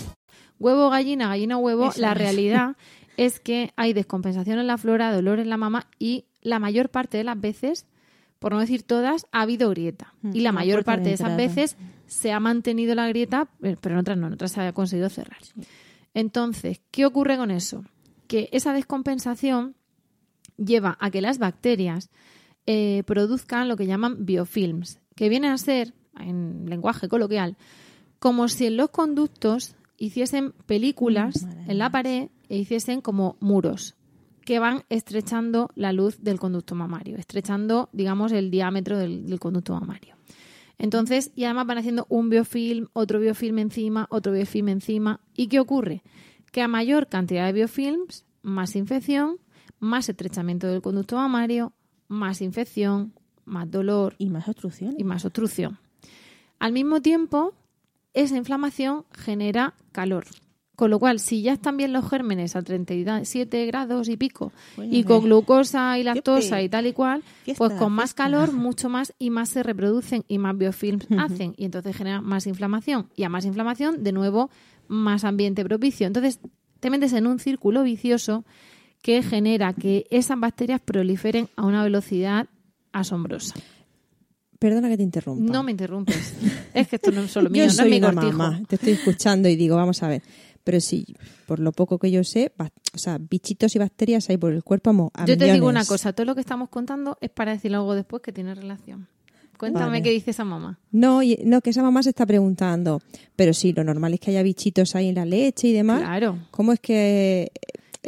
[0.60, 1.90] Huevo, gallina, gallina, huevo.
[1.90, 2.18] Eso la es.
[2.20, 2.76] realidad
[3.18, 7.18] es que hay descompensación en la flora, dolor en la mama y la mayor parte
[7.18, 7.86] de las veces,
[8.40, 10.14] por no decir todas, ha habido grieta.
[10.22, 13.76] Mm, Y la mayor de parte de esas veces se ha mantenido la grieta, eh,
[13.80, 15.40] pero en otras no, en otras se ha conseguido cerrar.
[16.14, 17.84] Entonces, ¿qué ocurre con eso?
[18.28, 19.76] Que esa descompensación
[20.58, 22.10] lleva a que las bacterias
[22.66, 27.58] eh, produzcan lo que llaman biofilms, que vienen a ser, en lenguaje coloquial,
[28.20, 33.97] como si en los conductos hiciesen películas en la pared e hiciesen como muros
[34.48, 39.74] que van estrechando la luz del conducto mamario, estrechando, digamos, el diámetro del, del conducto
[39.74, 40.16] mamario.
[40.78, 45.20] Entonces, y además van haciendo un biofilm, otro biofilm encima, otro biofilm encima.
[45.36, 46.02] ¿Y qué ocurre?
[46.54, 49.38] Que a mayor cantidad de biofilms, más infección,
[49.80, 51.74] más estrechamiento del conducto mamario,
[52.08, 53.12] más infección,
[53.44, 54.96] más dolor Y más obstrucciones.
[54.98, 55.78] y más obstrucción.
[56.58, 57.54] Al mismo tiempo,
[58.14, 60.26] esa inflamación genera calor.
[60.78, 64.96] Con lo cual, si ya están bien los gérmenes a 37 grados y pico Bueno,
[64.96, 68.24] y con eh, glucosa y lactosa y tal y cual, Fiesta, pues con más fiesta.
[68.24, 72.46] calor, mucho más y más se reproducen y más biofilms hacen y entonces genera más
[72.46, 73.10] inflamación.
[73.16, 74.52] Y a más inflamación, de nuevo,
[74.88, 76.06] más ambiente propicio.
[76.06, 76.40] Entonces,
[76.80, 78.46] te metes en un círculo vicioso
[79.02, 82.50] que genera que esas bacterias proliferen a una velocidad
[82.92, 83.56] asombrosa.
[84.60, 85.52] Perdona que te interrumpa.
[85.52, 86.34] No me interrumpes.
[86.74, 88.38] Es que esto no es solo mío, yo no soy es mi una cortijo.
[88.38, 90.24] mamá, te estoy escuchando y digo, vamos a ver.
[90.68, 91.06] Pero sí,
[91.46, 92.52] por lo poco que yo sé,
[92.94, 95.86] o sea, bichitos y bacterias hay por el cuerpo mo- a Yo te digo una
[95.86, 99.08] cosa, todo lo que estamos contando es para decir algo después que tiene relación.
[99.58, 100.02] Cuéntame Vale.
[100.04, 100.78] qué dice esa mamá.
[100.92, 103.02] No, no, que esa mamá se está preguntando.
[103.38, 106.02] Pero sí, lo normal es que haya bichitos ahí en la leche y demás.
[106.02, 106.38] Claro.
[106.52, 107.50] ¿Cómo es que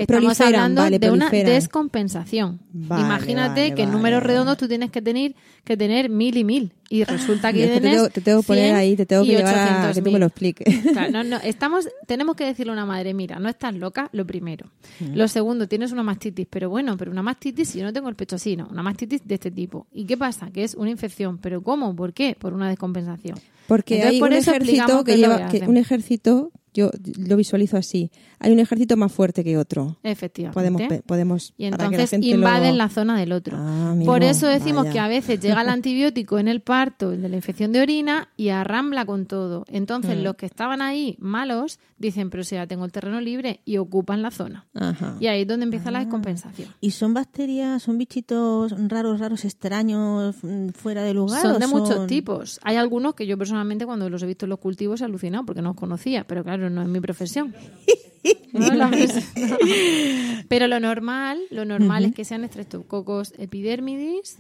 [0.02, 0.56] Estamos proliferan?
[0.56, 2.60] hablando Vale, de una descompensación.
[2.72, 6.44] Vale, Imagínate vale, que en números redondos tú tienes que tener que tener mil y
[6.44, 9.06] mil y resulta que Es que te tengo, te tengo que poner 100 ahí, te
[9.06, 9.94] tengo que llevar a 800.000.
[9.94, 10.76] que tú me lo expliques.
[10.92, 14.26] Claro, no, no, estamos, tenemos que decirle a una madre, mira, no estás loca, lo
[14.26, 14.72] primero.
[15.14, 18.16] Lo segundo, tienes una mastitis, pero bueno, pero una mastitis, si yo no tengo el
[18.16, 19.86] pecho así, no, una mastitis de este tipo.
[19.94, 20.50] ¿Y qué pasa?
[20.52, 21.96] Que es una infección, pero ¿cómo?
[21.96, 22.36] ¿Por qué?
[22.40, 23.38] Por una descompensación.
[23.68, 27.78] Porque Entonces, hay por un eso ejército que lleva, que un ejército, yo lo visualizo
[27.78, 28.10] así.
[28.40, 29.98] Hay un ejército más fuerte que otro.
[30.04, 31.04] Efectivamente.
[31.06, 33.58] Podemos, Y la entonces invaden lo- la zona del otro.
[33.58, 34.94] Ah, amigo, Por eso decimos vaya.
[34.94, 38.30] que a veces llega el antibiótico en el parto, el de la infección de orina,
[38.38, 39.66] y arrambla con todo.
[39.68, 40.24] Entonces Mm.
[40.24, 44.22] los que estaban ahí malos dicen, pero si ya tengo el terreno libre, y ocupan
[44.22, 44.68] la zona.
[44.74, 45.18] Ajá.
[45.20, 45.92] Y ahí es donde empieza Ah.
[45.94, 46.70] la descompensación.
[46.80, 51.42] ¿Y son bacterias, son bichitos raros, raros, extraños, mm, fuera de lugar?
[51.42, 52.60] Son de muchos tipos.
[52.64, 55.62] Hay algunos que yo personalmente cuando los he visto en los cultivos he alucinado porque
[55.62, 57.54] no los conocía, pero claro, no es mi profesión.
[58.54, 58.92] No la.
[60.48, 64.38] Pero lo normal, lo normal es que sean estreptococos epidermidis,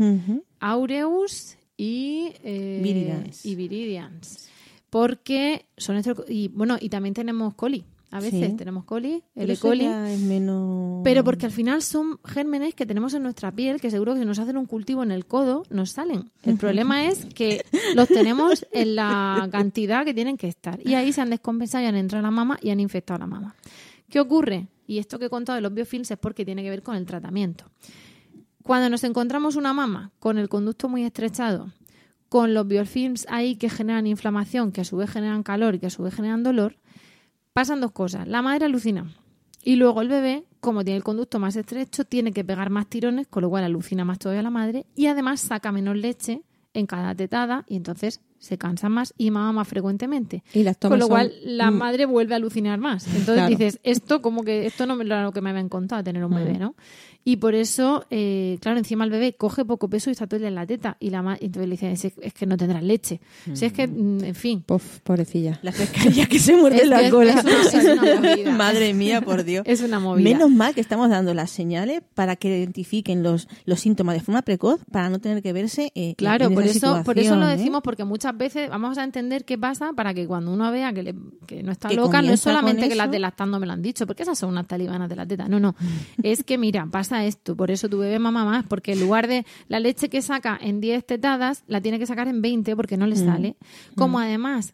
[0.60, 4.50] aureus y eh, y viridians.
[4.89, 7.86] Porque son y bueno, y también tenemos coli.
[8.12, 8.56] A veces Sí.
[8.56, 9.58] tenemos coli, el E.
[9.58, 9.86] coli.
[9.86, 11.02] es menos...
[11.04, 14.26] Pero porque al final son gérmenes que tenemos en nuestra piel que seguro que si
[14.26, 16.32] nos hacen un cultivo en el codo nos salen.
[16.43, 20.80] El problema es que los tenemos en la cantidad que tienen que estar.
[20.84, 23.19] Y ahí se han descompensado y han entrado a la mama y han infectado a
[23.19, 23.56] la mama.
[24.10, 24.67] ¿Qué ocurre?
[24.88, 27.06] Y esto que he contado de los biofilms es porque tiene que ver con el
[27.06, 27.65] tratamiento.
[28.63, 31.72] Cuando nos encontramos una mama con el conducto muy estrechado,
[32.28, 35.88] con los biofilms ahí que generan inflamación, que a su vez generan calor y que
[35.88, 36.78] a su vez generan dolor,
[37.54, 38.28] pasan dos cosas.
[38.28, 39.13] La madre alucina
[39.63, 43.28] y luego el bebé, como tiene el conducto más estrecho, tiene que pegar más tirones,
[43.28, 46.43] con lo cual alucina más todavía la madre y además saca menos leche
[46.74, 50.43] en cada tetada y entonces se cansa más y mama más frecuentemente.
[50.54, 51.78] Y las Con lo son- cual la Mm.
[51.78, 53.06] madre vuelve a alucinar más.
[53.08, 53.49] Entonces Claro.
[53.49, 56.23] dices, esto como que esto no me lo era lo que me habían contado tener
[56.25, 56.58] un bebé.
[56.58, 56.75] ¿no?
[57.32, 60.42] Y por eso, eh, claro, encima el bebé coge poco peso y está todo el
[60.42, 62.58] día en la teta y la ma- y entonces le dicen, es, es que no
[62.58, 63.20] tendrás leche.
[63.54, 64.63] Si es que, mm, en fin.
[64.65, 65.60] Pof, pobrecilla.
[65.62, 67.34] La pescadilla que se muerde Es la es- cola.
[67.34, 68.52] es una- es una movida.
[68.56, 69.63] Madre mía, por Dios.
[69.68, 70.24] Es una movida.
[70.28, 74.42] Menos mal que estamos dando las señales para que identifiquen los, los síntomas de forma
[74.42, 77.48] precoz para no tener que verse eh, Claro, en por esa eso, por eso lo
[77.48, 77.58] ¿eh?
[77.58, 81.04] decimos, porque muchas veces vamos a entender qué pasa para que cuando uno vea que,
[81.04, 81.15] le-
[81.46, 83.12] que no está Que loca, no es solamente que las eso.
[83.12, 85.48] de lactando me lo han dicho, porque esas son unas talibanas de la teta.
[85.48, 85.76] No, no.
[86.24, 89.46] es que, mira, pasa esto, por eso tu bebé mama más, porque en lugar de
[89.68, 93.08] la leche que saca en 10 tetadas, la tiene que sacar en 20 porque no
[93.08, 93.26] le Mm.
[93.26, 93.56] sale.
[93.96, 94.74] Como además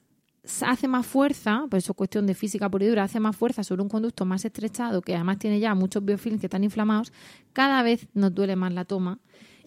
[0.61, 3.63] hace más fuerza, pues eso es cuestión de física pura y dura, hace más fuerza
[3.63, 7.11] sobre un conducto más estrechado, que además tiene ya muchos biofilms que están inflamados,
[7.51, 9.17] cada vez nos duele más la toma.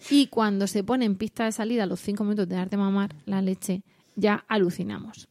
[0.09, 3.13] Y cuando se pone en pista de salida a los cinco minutos de darte mamar
[3.25, 3.83] la leche,
[4.15, 5.27] ya alucinamos.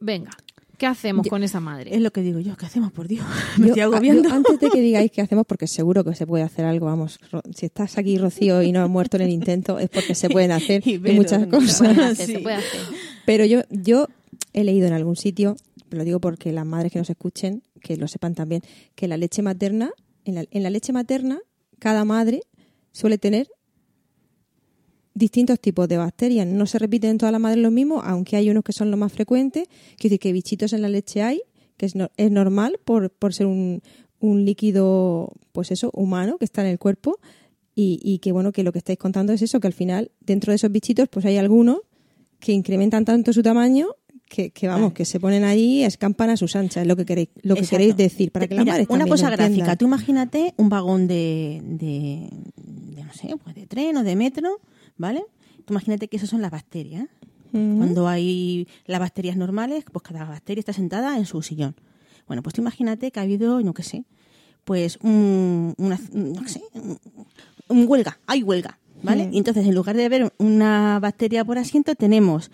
[0.00, 0.30] Venga,
[0.78, 1.94] ¿qué hacemos con esa madre?
[1.94, 3.26] Es lo que digo yo, ¿qué hacemos, por Dios?
[3.56, 4.28] Yo- Me estoy a- agobiando.
[4.28, 7.18] yo antes de que digáis qué hacemos, porque seguro que se puede hacer algo, vamos,
[7.30, 10.30] Ro- si estás aquí, Rocío, y no has muerto en el intento, es porque se
[10.30, 11.78] pueden hacer Y muchas se cosas.
[11.78, 12.80] puede hacer, se puede hacer.
[13.26, 14.06] Pero yo, yo
[14.54, 15.56] he leído en algún sitio,
[15.90, 18.62] lo digo porque las madres que nos escuchen, que lo sepan también,
[18.94, 19.90] que la leche materna,
[20.24, 21.38] en la, en la leche materna,
[21.78, 22.40] cada madre
[22.92, 23.48] suele tener
[25.18, 26.46] distintos tipos de bacterias.
[26.46, 28.98] No se repiten en todas las madres lo mismo, aunque hay unos que son los
[28.98, 29.64] más frecuentes.
[29.96, 31.42] Quiere decir que bichitos en la leche hay,
[31.76, 33.82] que es, no- es normal por, por ser un,
[34.20, 37.18] un líquido, pues eso, humano que está en el cuerpo.
[37.74, 40.50] Y, y que bueno, que lo que estáis contando es eso, que al final, dentro
[40.50, 41.78] de esos bichitos, pues hay algunos
[42.40, 43.88] que incrementan tanto su tamaño
[44.28, 47.28] que, que vamos, que se ponen ahí, escampan a sus anchas, es lo que queréis,
[47.42, 47.76] lo que Exacto.
[47.78, 49.76] queréis decir, para que las Mira, madres una cosa gráfica.
[49.76, 54.60] Tú imagínate un vagón de, de, de, no sé, pues de tren o de metro,
[54.98, 55.24] ¿vale?
[55.64, 57.08] Tú imagínate que esas son las bacterias.
[57.50, 61.74] Cuando hay las bacterias normales, pues cada bacteria está sentada en su sillón.
[62.26, 64.04] Bueno, pues tú imagínate que ha habido, no qué sé,
[64.64, 66.98] pues un, una, no sé, un,
[67.68, 69.30] un huelga, hay huelga, ¿vale?
[69.32, 72.50] Y entonces en lugar de haber una bacteria por asiento, tenemos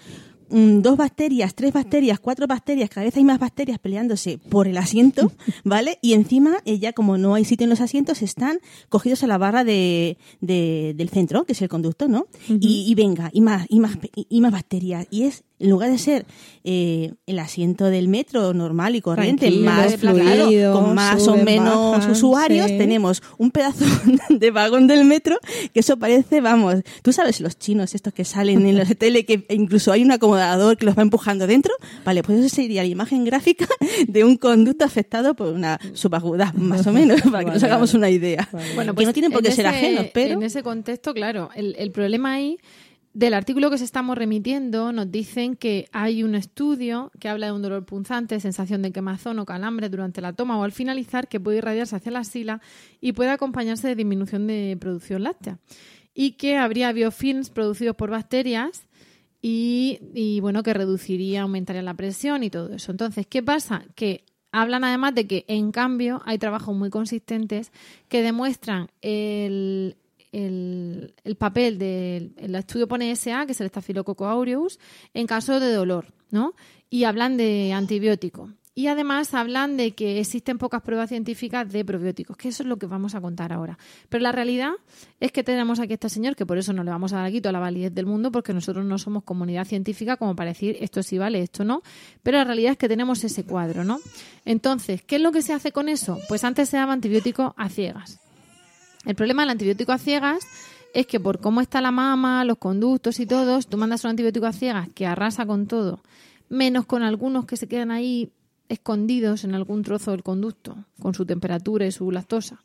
[0.55, 5.33] dos bacterias, tres bacterias, cuatro bacterias, cada vez hay más bacterias peleándose por el asiento,
[5.65, 5.99] ¿vale?
[6.01, 9.37] Y encima, eh, ya como no hay sitio en los asientos, están cogidos a la
[9.39, 12.27] barra de, de- del centro, que es el conducto, ¿no?
[12.49, 15.07] y, y venga, y más, y más, y, y más bacterias.
[15.11, 16.27] Y es, en lugar de ser
[16.63, 21.93] eh, el asiento del metro normal y corriente, Tranquilo, más fluido, con más o menos
[21.93, 22.79] bajan, usuarios, sí.
[22.79, 23.85] tenemos un pedazo
[24.29, 25.39] de vagón del metro
[25.73, 29.47] que eso parece, vamos, tú sabes los chinos estos que salen en la tele que
[29.51, 31.73] incluso hay un acomodador que los va empujando dentro,
[32.05, 33.67] vale, pues eso sería la imagen gráfica
[34.07, 38.11] de un conducto afectado por una subaguda, más o menos, para que nos hagamos una
[38.11, 38.49] idea.
[38.75, 41.91] Bueno, que no tienen por qué ser ajenos, pero En ese contexto, claro, el, el
[41.91, 42.59] problema ahí
[43.15, 47.53] del artículo que se estamos remitiendo nos dicen que hay un estudio que habla de
[47.53, 51.39] un dolor punzante, sensación de quemazón o calambre durante la toma o al finalizar que
[51.39, 52.61] puede irradiarse hacia la axila
[53.01, 55.59] y puede acompañarse de disminución de producción láctea.
[56.13, 58.89] Y que habría biofilms producidos por bacterias
[59.41, 62.91] y, y, bueno, que reduciría, aumentaría la presión y todo eso.
[62.91, 63.85] Entonces, ¿qué pasa?
[63.95, 67.71] Que hablan además de que, en cambio, hay trabajos muy consistentes
[68.09, 69.97] que demuestran el,
[70.35, 74.79] el, el papel del el estudio pone SA, que es el Staphylococcus aureus,
[75.15, 76.55] en caso de dolor, ¿no?
[76.91, 78.51] Y hablan de antibiótico.
[78.77, 82.77] Y además hablan de que existen pocas pruebas científicas de probióticos, que eso es lo
[82.77, 83.79] que vamos a contar ahora.
[84.09, 84.73] Pero la realidad
[85.21, 87.27] es que tenemos aquí a este señor, que por eso no le vamos a dar
[87.27, 90.77] aquí toda la validez del mundo, porque nosotros no somos comunidad científica como para decir
[90.81, 91.83] esto sí vale, esto no.
[92.25, 94.01] Pero la realidad es que tenemos ese cuadro, ¿no?
[94.45, 96.19] Entonces, ¿qué es lo que se hace con eso?
[96.27, 98.24] Pues antes se daba antibiótico a ciegas.
[99.05, 100.47] El problema del antibiótico a ciegas
[100.95, 104.47] es que por cómo está la mama, los conductos y todos, tú mandas un antibiótico
[104.47, 106.03] a ciegas que arrasa con todo,
[106.49, 108.31] menos con algunos que se quedan ahí
[108.69, 112.63] escondidos en algún trozo del conducto, con su temperatura y su lactosa.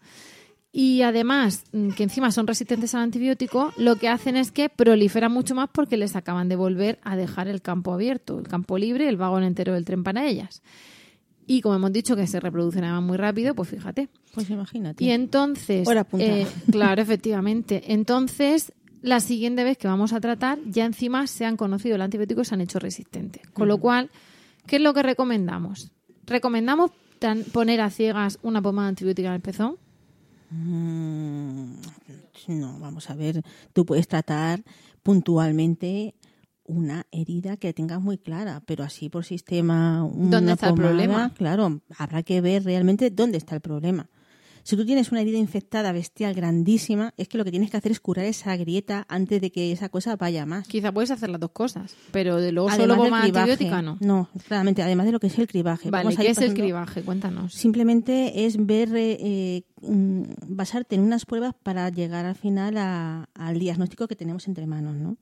[0.72, 5.32] Y además, mm, que encima son resistentes al antibiótico, lo que hacen es que proliferan
[5.32, 9.10] mucho más porque les acaban de volver a dejar el campo abierto, el campo libre,
[9.10, 10.62] el vagón entero del tren para ellas.
[11.52, 14.08] Y como hemos dicho que se reproducen además muy rápido, pues fíjate.
[14.36, 15.04] Pues imagínate.
[15.04, 16.24] Y entonces, Hora punta.
[16.24, 17.92] eh, claro, efectivamente.
[17.92, 18.72] Entonces,
[19.02, 22.46] la siguiente vez que vamos a tratar, ya encima se han conocido el antibiótico y
[22.46, 23.50] se han hecho resistentes.
[23.50, 24.12] Con lo cual,
[24.68, 25.92] ¿qué es lo que recomendamos?
[26.28, 26.92] ¿Recomendamos
[27.52, 29.78] poner a ciegas una pomada antibiótica en el pezón?
[30.52, 31.74] Mm,
[32.50, 33.42] no, vamos a ver,
[33.74, 34.64] tú puedes tratar
[35.02, 36.14] puntualmente
[36.70, 40.04] una herida que tengas muy clara, pero así por sistema.
[40.06, 41.34] Una ¿Dónde está el problema?
[41.36, 44.08] Claro, habrá que ver realmente dónde está el problema.
[44.62, 47.92] Si tú tienes una herida infectada bestial grandísima, es que lo que tienes que hacer
[47.92, 50.68] es curar esa grieta antes de que esa cosa vaya más.
[50.68, 53.98] Quizá puedes hacer las dos cosas, pero de luego Además solo antibiótica no.
[54.00, 55.90] No, claramente, además de lo que es el cribaje.
[55.90, 57.02] Vale, ¿qué ir es el cribaje?
[57.02, 57.54] Cuéntanos.
[57.54, 63.28] Simplemente es ver, eh, eh, mm, basarte en unas pruebas para llegar al final a-
[63.34, 65.18] al diagnóstico que tenemos entre manos, ¿no?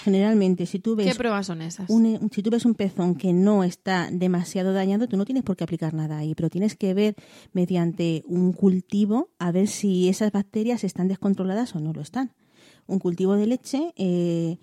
[0.00, 1.90] Generalmente, si tú ves ¿Qué pruebas son esas?
[1.90, 5.56] un, si tú ves un pezón que no está demasiado dañado, tú no tienes por
[5.56, 7.16] qué aplicar nada ahí, pero tienes que ver
[7.52, 12.32] mediante un cultivo a ver si esas bacterias están descontroladas o no lo están.
[12.86, 14.58] Un cultivo de leche eh,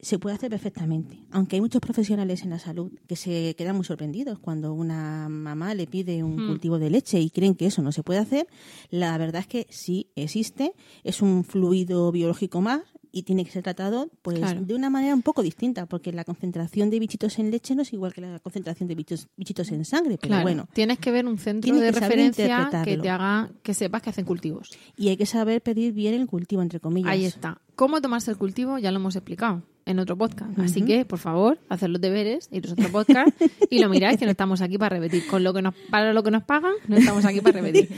[0.00, 3.84] se puede hacer perfectamente, aunque hay muchos profesionales en la salud que se quedan muy
[3.84, 6.48] sorprendidos cuando una mamá le pide un Hmm.
[6.48, 8.46] cultivo de leche y creen que eso no se puede hacer.
[8.90, 10.72] La verdad es que sí existe,
[11.04, 12.80] es un fluido biológico más
[13.14, 14.60] y tiene que ser tratado pues Claro.
[14.62, 17.92] de una manera un poco distinta, porque la concentración de bichitos en leche no es
[17.92, 20.68] igual que la concentración de bichos, bichitos en sangre, pero Claro, bueno.
[20.72, 24.24] tienes que ver un centro de que referencia que te haga que sepas que hacen
[24.24, 24.70] cultivos.
[24.96, 27.10] Y hay que saber pedir bien el cultivo, entre comillas.
[27.12, 27.60] Ahí está.
[27.76, 28.78] ¿Cómo tomarse el cultivo?
[28.78, 30.58] Ya lo hemos explicado en otro podcast.
[30.58, 33.28] Así que, por favor, hacer los deberes, iros a otro podcast
[33.70, 35.26] y lo miráis, que no estamos aquí para repetir.
[35.26, 37.88] Con lo que nos, para lo que nos pagan, no estamos aquí para repetir.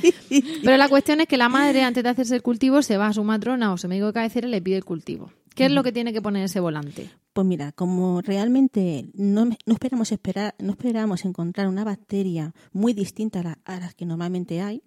[0.64, 3.12] Pero la cuestión es que la madre, antes de hacerse el cultivo, se va a
[3.12, 5.30] su matrona o su médico de cabecera y le pide el cultivo.
[5.55, 7.09] ¿Qué es lo que tiene que poner ese volante?
[7.32, 13.41] Pues mira, como realmente no, no esperamos esperar, no esperamos encontrar una bacteria muy distinta
[13.41, 14.82] a, la- a las que normalmente hay,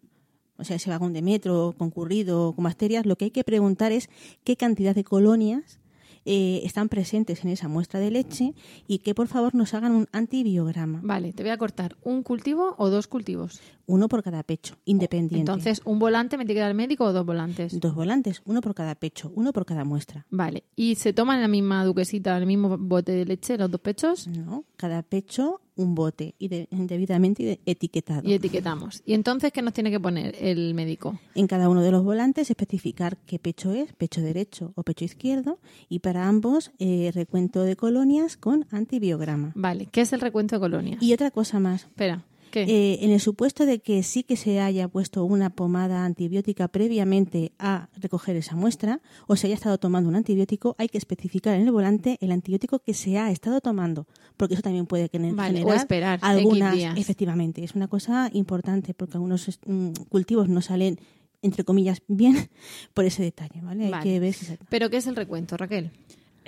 [0.58, 4.10] o sea, ese vagón de metro concurrido con bacterias, lo que hay que preguntar es
[4.44, 5.80] qué cantidad de colonias
[6.26, 8.54] eh, están presentes en esa muestra de leche
[8.88, 11.00] y que por favor nos hagan un antibiograma.
[11.04, 11.96] Vale, te voy a cortar.
[12.04, 13.62] ¿Un cultivo o dos cultivos?
[13.86, 15.40] Uno por cada pecho, independiente.
[15.40, 17.80] Entonces, ¿un volante me tiene que dar el médico o dos volantes?
[17.80, 20.26] Dos volantes, uno por cada pecho, uno por cada muestra.
[20.30, 20.64] Vale.
[20.76, 23.82] ¿Y se toman en la misma duquesita, en el mismo bote de leche, los dos
[23.82, 24.28] pechos?
[24.28, 28.28] No, cada pecho un bote y de- debidamente etiquetado.
[28.30, 29.02] Y etiquetamos.
[29.06, 31.18] ¿Y entonces qué nos tiene que poner el médico?
[31.36, 35.60] En cada uno de los volantes especificar qué pecho es, pecho derecho o pecho izquierdo,
[35.88, 39.52] y para ambos eh, recuento de colonias con antibiograma.
[39.56, 41.02] Vale, ¿qué es el recuento de colonias?
[41.02, 41.84] Y otra cosa más.
[41.84, 42.24] Espera.
[42.56, 47.52] Eh, en el supuesto de que sí que se haya puesto una pomada antibiótica previamente
[47.60, 51.62] a recoger esa muestra o se haya estado tomando un antibiótico, hay que especificar en
[51.68, 55.64] el volante el antibiótico que se ha estado tomando, porque eso también puede gener- Vale,
[55.64, 56.98] o esperar algunas, días.
[56.98, 61.00] efectivamente, es una cosa importante porque algunos mm, cultivos no salen
[61.42, 62.36] entre comillas bien
[62.94, 63.86] por ese detalle, ¿vale?
[63.94, 65.92] Hay que ver si se- ¿Pero qué es el recuento, Raquel?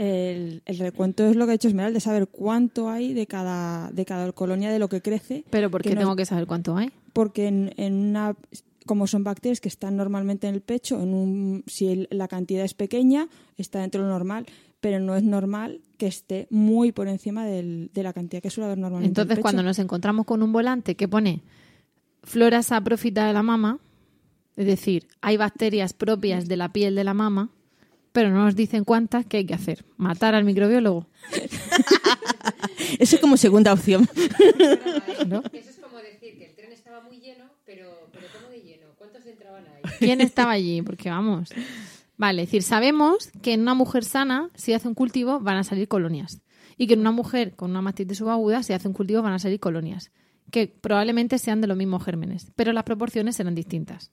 [0.04, 3.92] El, el recuento es lo que ha hecho Esmeralda, de saber cuánto hay de cada,
[3.92, 5.44] de cada colonia de lo que crece.
[5.52, 6.90] ¿Pero por qué que no- tengo que saber cuánto hay?
[7.14, 8.36] Porque en, en una,
[8.88, 12.66] como son bacterias que están normalmente en el pecho, en un, si el- la cantidad
[12.66, 13.28] es pequeña,
[13.58, 14.48] está dentro de lo normal,
[14.80, 18.66] pero no es normal que esté muy por encima del- de la cantidad que suele
[18.66, 19.06] haber normalmente.
[19.06, 19.42] en el Entonces, pecho.
[19.44, 21.42] cuando nos encontramos con un volante que pone
[22.24, 23.78] flora saprófita de la mama,
[24.56, 27.50] es decir, hay bacterias propias de la piel de la mama,
[28.12, 29.86] pero no nos dicen cuántas, ¿qué hay que hacer?
[29.98, 31.08] ¿Matar al microbiólogo?
[33.00, 34.08] Eso es como segunda opción.
[35.28, 35.44] ¿No?
[35.54, 38.88] Eso es como decir que el tren estaba muy lleno, pero, pero ¿cómo de lleno?
[38.98, 39.92] ¿Cuántos entraban ahí?
[40.00, 40.82] ¿Quién estaba allí?
[40.82, 41.50] Porque vamos.
[42.18, 45.64] Vale, es decir, sabemos que en una mujer sana, si hace un cultivo, van a
[45.64, 46.42] salir colonias.
[46.78, 49.40] Y que en una mujer con una mastitis subaguda, si hace un cultivo, van a
[49.40, 50.12] salir colonias.
[50.52, 54.12] Que probablemente sean de los mismos gérmenes, pero las proporciones serán distintas.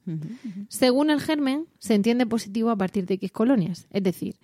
[0.68, 3.86] Según el germen, se entiende positivo a partir de X colonias.
[3.90, 4.36] Es decir,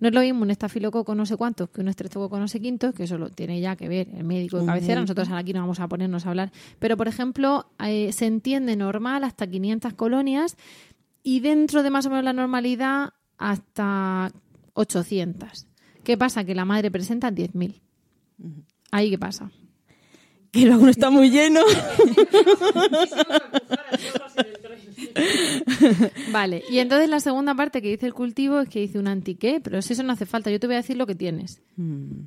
[0.00, 2.94] no es lo mismo un estafilococo no sé cuántos que un estreptococo no sé quintos,
[2.94, 4.94] que eso lo tiene ya que ver el médico de cabecera.
[4.94, 5.00] médico.
[5.02, 6.52] Nosotros ahora aquí no vamos a ponernos a hablar.
[6.78, 10.56] Pero, por ejemplo, eh, se entiende normal hasta 500 colonias
[11.22, 14.32] y dentro de más o menos la normalidad hasta
[14.74, 15.66] 800.
[16.02, 16.44] ¿Qué pasa?
[16.44, 17.80] Que la madre presenta 10.000.
[18.90, 19.50] Ahí qué pasa.
[20.52, 21.60] Que el vagón está muy lleno.
[26.32, 29.34] Vale, y entonces la segunda parte que dice el cultivo es que dice un anti
[29.34, 31.62] qué, pero si eso no hace falta, yo te voy a decir lo que tienes.
[31.76, 32.22] Mm.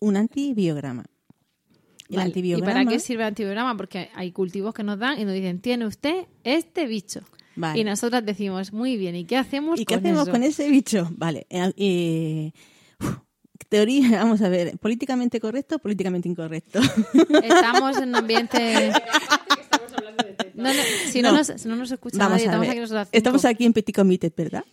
[0.00, 1.04] Un antibiograma.
[2.08, 2.70] El Vale, antibiograma.
[2.70, 3.76] ¿Y para qué sirve el antibiograma?
[3.76, 7.20] Porque hay cultivos que nos dan y nos dicen, tiene usted este bicho.
[7.56, 7.80] Vale.
[7.80, 10.30] Y nosotras decimos, muy bien, ¿y qué hacemos ¿Y qué con hacemos eso?
[10.30, 11.08] con ese bicho?
[11.16, 11.46] Vale.
[11.50, 12.52] eh, eh,
[13.68, 16.80] teoría, vamos a ver, políticamente correcto, políticamente incorrecto.
[17.42, 18.92] Estamos en un ambiente...
[20.54, 20.82] No, no,
[21.12, 21.38] si no, No.
[21.38, 22.70] nos, si no nos escucha Vamos nadie, a estamos ver.
[22.70, 23.16] aquí nosotras cinco.
[23.16, 24.64] Estamos aquí en Petit Comité, ¿verdad?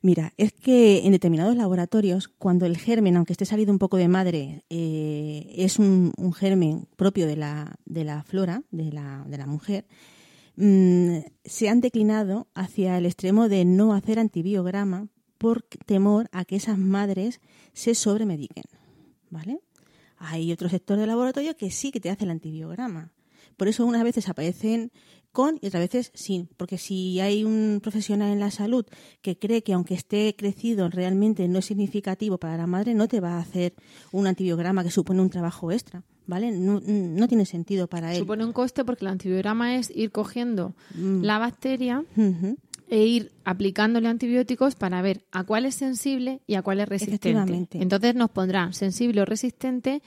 [0.00, 4.06] Mira, es que en determinados laboratorios, cuando el germen, aunque esté salido un poco de
[4.06, 9.36] madre, eh, es un, un germen propio de la, de la flora, de la, de
[9.38, 9.86] la mujer,
[10.54, 15.08] mm, se han declinado hacia el extremo de no hacer antibiograma
[15.38, 17.40] por temor a que esas madres
[17.72, 18.64] se sobremediquen,
[19.30, 19.60] ¿vale?
[20.18, 23.12] Hay otro sector del laboratorio que sí que te hace el antibiograma.
[23.56, 24.90] Por eso unas veces aparecen
[25.32, 26.46] con y otras veces sin.
[26.56, 28.86] Porque si hay un profesional en la salud
[29.22, 33.20] que cree que aunque esté crecido realmente no es significativo para la madre, no te
[33.20, 33.74] va a hacer
[34.12, 36.02] un antibiograma que supone un trabajo extra.
[36.28, 36.50] ¿Vale?
[36.50, 38.18] No, no tiene sentido para él.
[38.18, 41.22] Supone un coste porque el antibiograma es ir cogiendo Mm.
[41.22, 42.04] la bacteria.
[42.88, 47.20] E ir aplicándole antibióticos para ver a cuál es sensible y a cuál es resistente.
[47.80, 50.02] Entonces nos pondrá sensible o resistente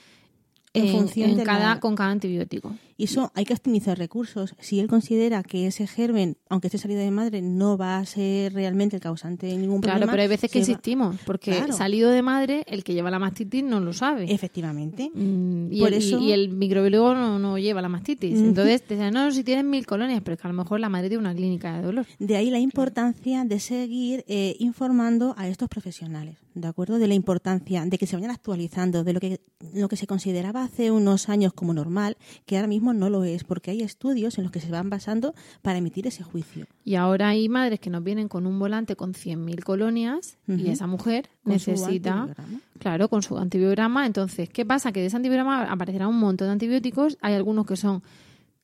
[0.72, 2.74] En en, función en de cada, la- con cada antibiótico.
[3.00, 4.54] Y eso hay que optimizar recursos.
[4.60, 8.52] Si él considera que ese germen, aunque esté salido de madre, no va a ser
[8.52, 10.00] realmente el causante de ningún problema.
[10.00, 11.72] Claro, pero hay veces que insistimos, porque Claro.
[11.72, 14.30] salido de madre, el que lleva la mastitis no lo sabe.
[14.32, 15.10] Efectivamente.
[15.14, 18.38] Mm, y, Por el, eso- y el microbiólogo no, no lleva la mastitis.
[18.38, 20.88] Entonces te dicen, no, si tienes mil colonias, pero es que a lo mejor la
[20.88, 22.06] madre tiene una clínica de dolor.
[22.18, 26.98] De ahí la importancia de seguir eh, informando a estos profesionales, ¿de acuerdo?
[26.98, 29.40] De la importancia de que se vayan actualizando, de lo que,
[29.74, 33.44] lo que se consideraba hace unos años como normal, que ahora mismo no lo es,
[33.44, 36.66] porque hay estudios en los que se van basando para emitir ese juicio.
[36.84, 40.86] Y ahora hay madres que nos vienen con un volante con 100.000 colonias y esa
[40.86, 42.34] mujer necesita,
[42.78, 44.06] claro, con su antibiograma.
[44.06, 44.92] Entonces, ¿qué pasa?
[44.92, 47.18] Que de ese antibiograma aparecerá un montón de antibióticos.
[47.20, 48.02] Hay algunos que son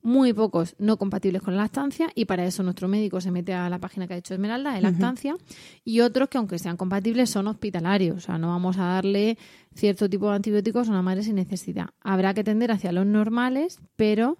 [0.06, 3.68] muy pocos no compatibles con la lactancia y para eso nuestro médico se mete a
[3.68, 5.36] la página que ha hecho Esmeralda de lactancia
[5.84, 9.36] y otros que aunque sean compatibles son hospitalarios, o sea, no vamos a darle
[9.74, 11.88] cierto tipo de antibióticos a una madre sin necesidad.
[12.00, 14.38] Habrá que tender hacia los normales, pero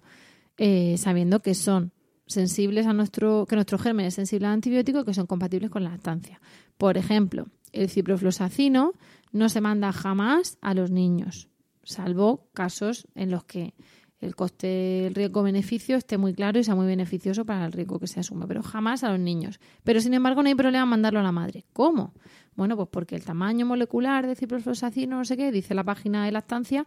[0.57, 1.91] eh, sabiendo que son
[2.27, 5.83] sensibles a nuestro, que nuestro germen es sensible al antibiótico y que son compatibles con
[5.83, 6.39] la lactancia.
[6.77, 8.93] Por ejemplo, el ciprofloxacino
[9.33, 11.49] no se manda jamás a los niños,
[11.83, 13.73] salvo casos en los que
[14.19, 18.07] el coste, el riesgo-beneficio esté muy claro y sea muy beneficioso para el riesgo que
[18.07, 19.59] se asume, pero jamás a los niños.
[19.83, 21.65] Pero sin embargo no hay problema mandarlo a la madre.
[21.73, 22.13] ¿Cómo?
[22.55, 26.31] Bueno, pues porque el tamaño molecular de ciprofloxacino, no sé qué, dice la página de
[26.31, 26.85] lactancia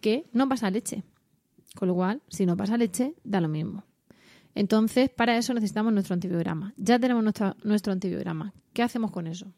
[0.00, 1.04] que no pasa leche.
[1.74, 3.84] Con lo cual, si no pasa leche, da lo mismo.
[4.54, 6.74] Entonces, para eso necesitamos nuestro antibiograma.
[6.76, 7.24] Ya tenemos
[7.64, 8.54] nuestro antibiograma.
[8.72, 9.52] ¿Qué hacemos con eso?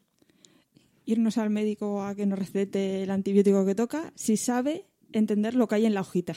[1.05, 5.67] Irnos al médico a que nos recete el antibiótico que toca, si sabe entender lo
[5.67, 6.35] que hay en la hojita.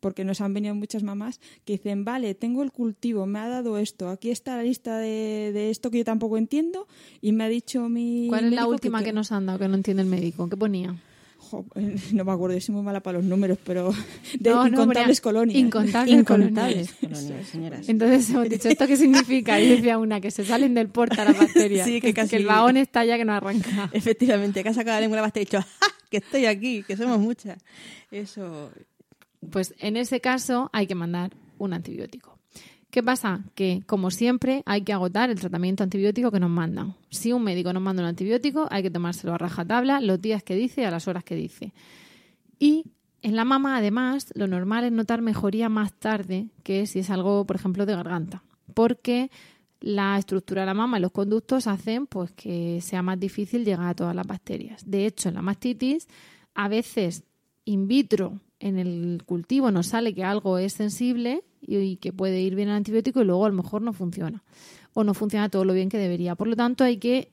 [0.00, 3.78] Porque nos han venido muchas mamás que dicen, vale, tengo el cultivo, me ha dado
[3.78, 6.86] esto, aquí está la lista de, de esto que yo tampoco entiendo
[7.20, 9.74] y me ha dicho mi ¿Cuál es la última que, nos han dado que no
[9.74, 10.48] entiende el médico?
[10.48, 10.94] ¿Qué ponía?
[11.40, 11.64] Jo,
[12.12, 13.90] no me acuerdo, yo soy muy mala para los números, pero
[14.38, 15.58] de No, incontables colonias.
[15.58, 17.18] Incontables, Incontables colonias.
[17.22, 17.88] colonias, señoras.
[17.88, 19.58] Entonces hemos dicho, ¿esto qué significa?
[19.60, 21.86] Y decía una, que se salen del porta las bacterias.
[21.88, 23.88] Sí, que casi- el vagón está ya que no arranca.
[23.92, 25.86] Efectivamente, que ha sacado la lengua la bastilla y ha dicho, ¡Ja!
[26.10, 27.58] que estoy aquí, que somos muchas.
[28.10, 28.70] Eso.
[29.50, 32.38] Pues en ese caso hay que mandar un antibiótico.
[32.90, 33.44] ¿Qué pasa?
[33.54, 36.94] Que, como siempre, hay que agotar el tratamiento antibiótico que nos mandan.
[37.10, 40.54] Si un médico nos manda un antibiótico, hay que tomárselo a rajatabla los días que
[40.54, 41.74] dice y a las horas que dice.
[42.58, 42.86] Y
[43.20, 47.44] en la mama, además, lo normal es notar mejoría más tarde que si es algo,
[47.44, 48.42] por ejemplo, de garganta.
[48.72, 49.30] Porque
[49.80, 53.88] la estructura de la mama y los conductos hacen pues, que sea más difícil llegar
[53.88, 54.88] a todas las bacterias.
[54.88, 56.08] De hecho, en la mastitis,
[56.54, 57.24] a veces
[57.66, 62.54] in vitro en el cultivo nos sale que algo es sensible y, que puede ir
[62.54, 64.42] bien el antibiótico y luego a lo mejor no funciona
[64.94, 66.34] o no funciona todo lo bien que debería.
[66.34, 67.28] Por lo tanto, hay que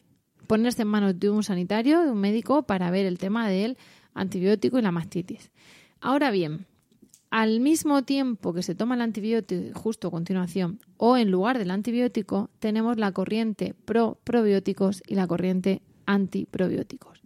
[0.48, 3.78] ponerse en manos de un sanitario, de un médico, para ver el tema del
[4.14, 5.52] antibiótico y la mastitis.
[6.00, 6.68] Ahora bien,
[7.32, 11.72] al mismo tiempo que se toma el antibiótico, justo a continuación, o en lugar del
[11.72, 17.25] antibiótico, tenemos la corriente pro-probióticos y la corriente antiprobióticos.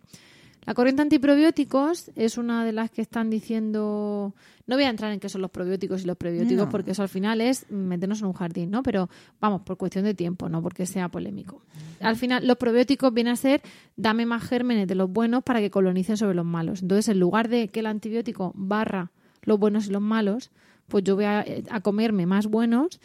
[0.70, 4.36] La corriente antiprobióticos es una de las que están diciendo.
[4.68, 6.70] No voy a entrar en qué son los probióticos y los prebióticos, No.
[6.70, 8.84] porque eso al final es meternos en un jardín, ¿no?
[8.84, 9.10] Pero
[9.42, 11.64] vamos, por cuestión de tiempo, no porque sea polémico.
[12.00, 13.64] Al final, los probióticos vienen a ser
[13.96, 16.84] dame más gérmenes de los buenos para que colonicen sobre los malos.
[16.84, 19.12] Entonces, en lugar de que el antibiótico barra
[19.42, 20.52] los buenos y los malos,
[20.88, 23.02] pues yo voy a, a comerme más buenos,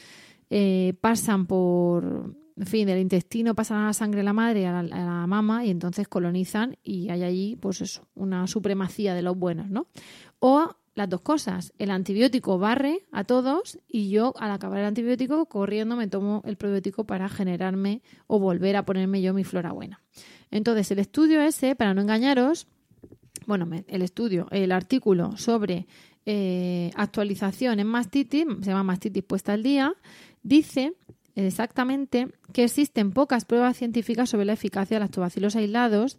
[0.50, 4.82] eh, pasan por, en fin, del intestino pasan a la sangre de la madre, a
[4.82, 9.22] la, a la mama, y entonces colonizan y hay allí, pues eso, una supremacía de
[9.22, 9.86] los buenos, ¿no?
[10.38, 15.46] O las dos cosas, el antibiótico barre a todos y yo al acabar el antibiótico
[15.46, 20.02] corriendo me tomo el probiótico para generarme o volver a ponerme yo mi flora buena.
[20.50, 22.68] Entonces el estudio ese, para no engañaros,
[23.46, 25.88] bueno, el estudio, el artículo sobre
[26.26, 29.94] eh, actualización en mastitis, se llama Mastitis puesta al día,
[30.42, 30.94] dice
[31.37, 36.18] exactamente que existen pocas pruebas científicas sobre la eficacia de lactobacilos aislados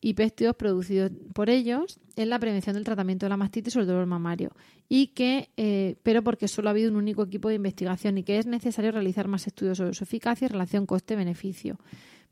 [0.00, 3.86] y péptidos producidos por ellos en la prevención del tratamiento de la mastitis o el
[3.86, 4.50] dolor mamario
[4.88, 8.38] y que eh, pero porque solo ha habido un único equipo de investigación y que
[8.38, 11.78] es necesario realizar más estudios sobre su eficacia y relación coste-beneficio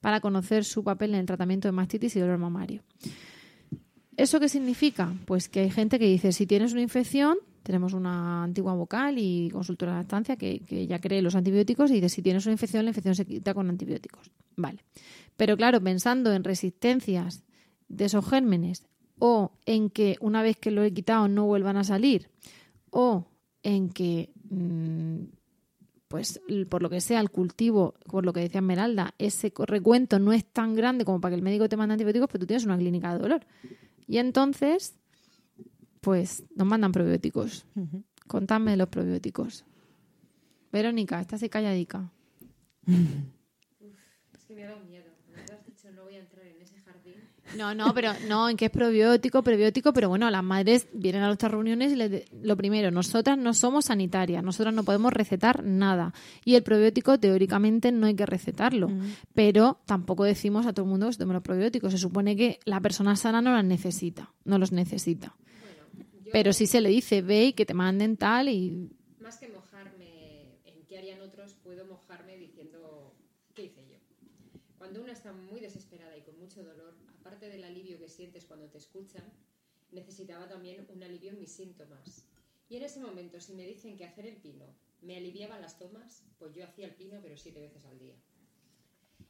[0.01, 2.83] para conocer su papel en el tratamiento de mastitis y dolor mamario.
[4.17, 5.15] ¿Eso qué significa?
[5.25, 9.51] Pues que hay gente que dice, si tienes una infección, tenemos una antigua vocal y
[9.51, 12.85] consultora de lactancia que, que ya cree los antibióticos y dice, si tienes una infección,
[12.85, 14.31] la infección se quita con antibióticos.
[14.57, 14.85] Vale.
[15.37, 17.45] Pero claro, pensando en resistencias
[17.89, 18.87] de esos gérmenes
[19.19, 22.29] o en que una vez que lo he quitado no vuelvan a salir
[22.91, 23.27] o
[23.63, 25.25] en que mm,
[26.11, 30.33] pues por lo que sea el cultivo, por lo que decía Esmeralda, ese recuento no
[30.33, 32.77] es tan grande como para que el médico te mande antibióticos, pero tú tienes una
[32.77, 33.47] clínica de dolor.
[34.09, 34.97] Y entonces,
[36.01, 37.67] pues nos mandan probióticos.
[38.27, 39.65] Contadme de los probióticos.
[40.73, 42.11] Verónica, estás ahí calladica.
[42.87, 45.05] Es que me ha dado miedo.
[45.53, 47.15] Has dicho, no voy a entrar en ese jardín.
[47.57, 51.27] No, no, pero no, en que es probiótico, prebiótico, pero bueno, las madres vienen a
[51.27, 55.65] nuestras reuniones y les de- lo primero, nosotras no somos sanitarias, nosotras no podemos recetar
[55.65, 56.15] nada.
[56.45, 58.89] Y el probiótico, teóricamente, no hay que recetarlo,
[59.35, 61.93] pero tampoco decimos a todo el mundo que se tome los probióticos.
[61.93, 65.35] Se supone que la persona sana no las necesita, no los necesita.
[66.33, 70.59] Pero sí se le dice, ve y que te manden tal y Más que mojarme
[70.65, 73.15] en qué harían otros, puedo mojarme diciendo
[73.55, 73.97] qué hice yo.
[74.79, 78.67] Cuando una está muy desesperada y con mucho dolor, aparte del alivio que sientes cuando
[78.69, 79.25] te escuchan,
[79.93, 82.27] necesitaba también un alivio en mis síntomas.
[82.69, 84.65] Y en ese momento, si me dicen que hacer el pino
[85.03, 88.15] me aliviaba las tomas, pues yo hacía el pino, pero siete veces al día.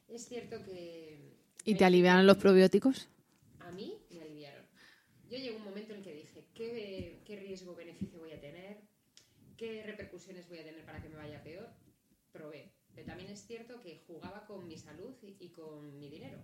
[0.09, 3.09] Es cierto que ¿Y te aliviaron los probióticos?
[3.61, 4.65] a mí me aliviaron.
[5.31, 8.83] Yo llegó un momento en el que dije, ¿qué, qué riesgo-beneficio voy a tener?
[9.57, 11.69] ¿Qué repercusiones voy a tener para que me vaya peor?
[12.33, 12.71] Probé.
[12.95, 16.39] Pero también es cierto que jugaba con mi salud y, y con mi dinero,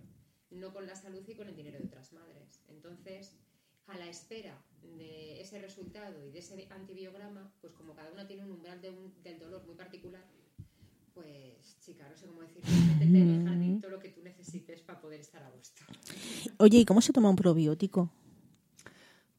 [0.49, 2.63] no con la salud y con el dinero de otras madres.
[2.67, 3.37] Entonces,
[3.85, 4.59] a la espera
[4.97, 8.89] de ese resultado y de ese antibiograma, pues como cada una tiene un umbral de
[8.89, 10.25] un- del dolor muy particular,
[11.13, 14.81] pues chica, no sé cómo decirlo, métete en el jardín todo lo que tú necesites
[14.81, 15.83] para poder estar a gusto.
[16.57, 18.09] Oye, ¿y cómo se toma un probiótico?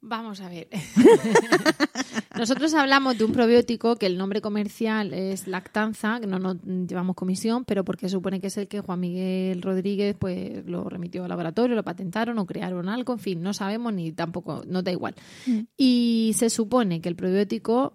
[0.09, 0.69] Vamos a ver.
[2.39, 7.15] Nosotros hablamos de un probiótico que el nombre comercial es lactanza, que no nos llevamos
[7.15, 11.29] comisión, pero porque supone que es el que Juan Miguel Rodríguez pues lo remitió al
[11.29, 15.15] laboratorio, lo patentaron o crearon algo, en fin, no sabemos ni tampoco, no da igual.
[15.77, 17.93] Y se supone que el probiótico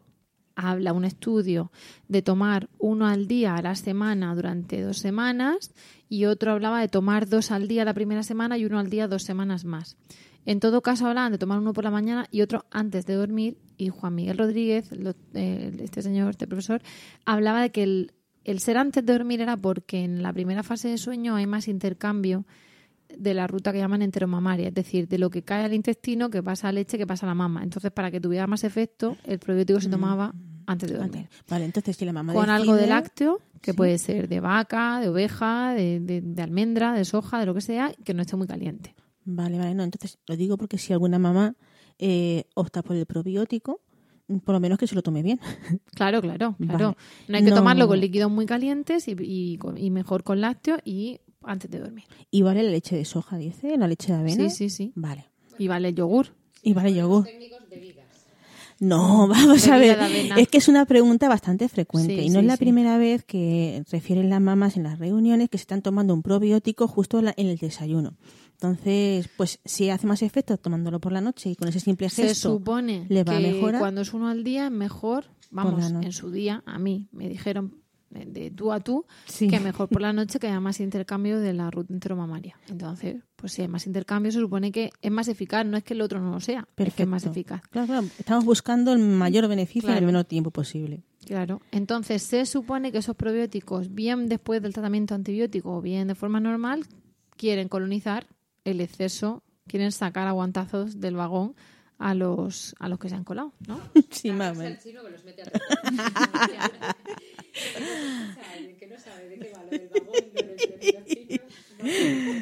[0.56, 1.72] habla un estudio
[2.10, 5.74] de tomar uno al día a la semana durante dos semanas
[6.10, 9.08] y otro hablaba de tomar dos al día la primera semana y uno al día
[9.08, 9.98] dos semanas más.
[10.46, 13.58] En todo caso hablaban de tomar uno por la mañana y otro antes de dormir
[13.78, 16.82] y Juan Miguel Rodríguez, lo- eh, este señor, este profesor,
[17.26, 18.12] hablaba de que el,
[18.44, 21.68] el ser antes de dormir era porque en la primera fase de sueño hay más
[21.68, 22.46] intercambio
[23.16, 26.42] de la ruta que llaman enteromamaria, es decir, de lo que cae al intestino, que
[26.42, 27.62] pasa a leche, que pasa a la mama.
[27.64, 30.34] Entonces, para que tuviera más efecto, el probiótico se tomaba
[30.66, 31.30] antes de dormir.
[31.48, 33.78] Vale, entonces si la mamá Con algo de lácteo, que Sí.
[33.78, 37.62] puede ser de vaca, de oveja, de, de- de almendra, de soja, de lo que
[37.62, 38.96] sea, que no esté muy caliente.
[39.26, 41.56] Vale, vale, no, entonces lo digo porque si alguna mamá
[42.00, 43.82] eh, opta por el probiótico,
[44.28, 45.40] mm, por lo menos que se lo tome bien.
[45.96, 46.86] Claro, claro, claro.
[46.90, 46.98] Vale.
[47.28, 49.16] No hay que No- tomarlo con líquidos muy calientes y,
[49.78, 52.06] y mejor con lácteo y antes de dormir.
[52.32, 54.50] Y vale la leche de soja, dice, la leche de avena.
[54.50, 54.92] Sí, sí, sí.
[54.96, 55.26] Vale.
[55.58, 56.28] Y vale yogur.
[56.62, 57.26] Y vale yogur.
[57.26, 58.06] Técnicos bebidas.
[58.80, 59.98] No, vamos a ver.
[60.38, 62.60] Es que es una pregunta bastante frecuente Sí, y no sí, es la sí.
[62.64, 66.88] primera vez que refieren las mamás en las reuniones que se están tomando un probiótico
[66.88, 68.16] justo en la- en el desayuno.
[68.68, 72.24] Entonces, pues si hace más efecto tomándolo por la noche y con ese simple Se
[72.28, 73.80] gesto supone le va a que mejorar.
[73.82, 77.76] cuando es uno al día mejor, vamos, en su día, a mí me dijeron
[78.16, 79.48] eh, de tú a tú Sí.
[79.50, 82.58] que mejor por la noche que haya más intercambio de la ruta enteromamaria.
[82.70, 85.94] Entonces, pues si hay más intercambio se supone que es más eficaz, no es que
[85.94, 87.32] el otro no lo sea, es que es más Perfecto.
[87.56, 87.70] eficaz.
[87.70, 91.04] Claro, claro, estamos buscando el mayor beneficio en el menor tiempo posible.
[91.26, 96.16] Claro, entonces se supone que esos probióticos, bien después del tratamiento antibiótico o bien de
[96.16, 96.86] forma normal,
[97.36, 98.28] quieren colonizar
[98.64, 101.56] el exceso, quieren sacar aguantazos del vagón
[102.00, 103.80] a los a los que se han colado, ¿no?
[104.12, 105.46] Sí, más el chino que los mete a
[108.80, 110.14] que no sabe de qué va lo del vagón,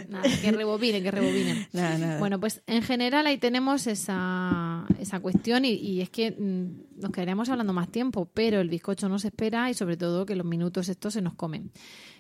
[0.10, 1.68] Nada, que rebobinen, que rebobinen.
[1.74, 2.20] Nada, nada.
[2.20, 7.12] Bueno, pues en general ahí tenemos esa, esa cuestión y, y es que mm, nos
[7.12, 10.46] quedaríamos hablando más tiempo, pero el bizcocho no se espera y sobre todo que los
[10.46, 11.72] minutos estos se nos comen.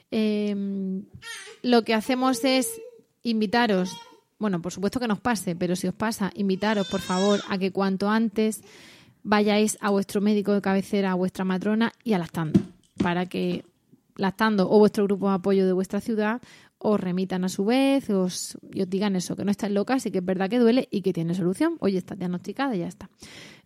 [0.09, 1.03] Eh,
[1.61, 2.81] lo que hacemos es
[3.23, 3.95] invitaros,
[4.39, 7.71] bueno, por supuesto que nos pase, pero si os pasa, invitaros por favor a que
[7.71, 8.61] cuanto antes
[9.23, 12.59] vayáis a vuestro médico de cabecera, a vuestra matrona y a lactando,
[12.97, 13.65] para que
[14.15, 16.41] lactando o vuestro grupo de apoyo de vuestra ciudad
[16.83, 20.17] os remitan a su vez os, os digan eso, que no estáis locas y que
[20.17, 21.77] es verdad que duele y que tiene solución.
[21.79, 23.09] Oye, está diagnosticada y ya está.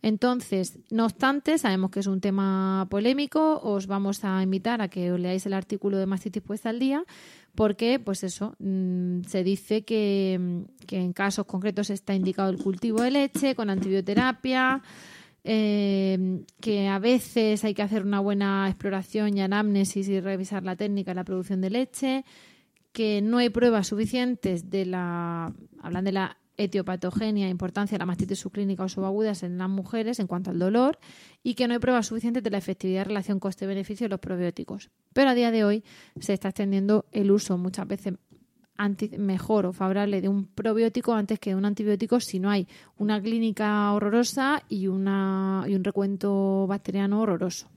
[0.01, 5.13] Entonces, no obstante, sabemos que es un tema polémico, os vamos a invitar a que
[5.13, 7.05] os leáis el artículo de mastitis puesta al día,
[7.55, 12.57] porque, pues eso, mm, se dice que, mm, que en casos concretos está indicado el
[12.57, 14.81] cultivo de leche con antibioterapia,
[15.43, 20.75] eh, que a veces hay que hacer una buena exploración y anamnesis y revisar la
[20.75, 22.25] técnica de la producción de leche,
[22.91, 28.39] que no hay pruebas suficientes de la, hablan de la etiopatogenia, importancia de la mastitis
[28.39, 30.99] subclínica o subagudas en las mujeres en cuanto al dolor
[31.43, 34.89] y que no hay pruebas suficientes de la efectividad de relación coste-beneficio de los probióticos.
[35.13, 35.83] Pero a día de hoy
[36.19, 38.13] se está extendiendo el uso muchas veces
[39.17, 43.21] mejor o favorable de un probiótico antes que de un antibiótico si no hay una
[43.21, 47.69] clínica horrorosa y, una, y un recuento bacteriano horroroso.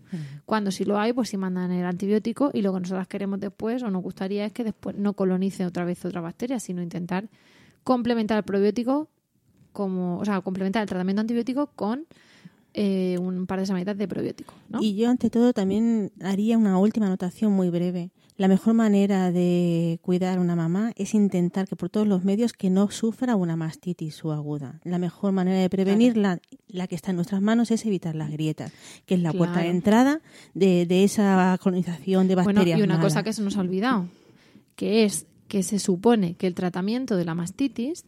[0.47, 3.83] Cuando sí lo hay, pues sí mandan el antibiótico y lo que nosotros queremos después
[3.83, 7.29] o nos gustaría es que después no colonice otra vez otra bacteria, sino intentar
[7.89, 9.09] complementar el probiótico
[9.73, 12.05] como, o sea, complementar el tratamiento antibiótico con
[12.75, 14.53] eh, un par de semanitas de probiótico.
[14.69, 14.83] ¿no?
[14.83, 18.11] Y yo, ante todo, también haría una última anotación muy breve.
[18.37, 22.53] La mejor manera de cuidar a una mamá es intentar que por todos los medios
[22.53, 24.81] que no sufra una mastitis subaguda.
[24.85, 28.71] La mejor manera de prevenirla, la que está en nuestras manos, es evitar las grietas,
[29.07, 30.21] que es la puerta de entrada
[30.53, 33.13] de, de esa colonización de Bueno, bacterias y una malas.
[33.15, 34.09] cosa que se nos ha olvidado,
[34.77, 38.05] que es que se supone que el tratamiento de la mastitis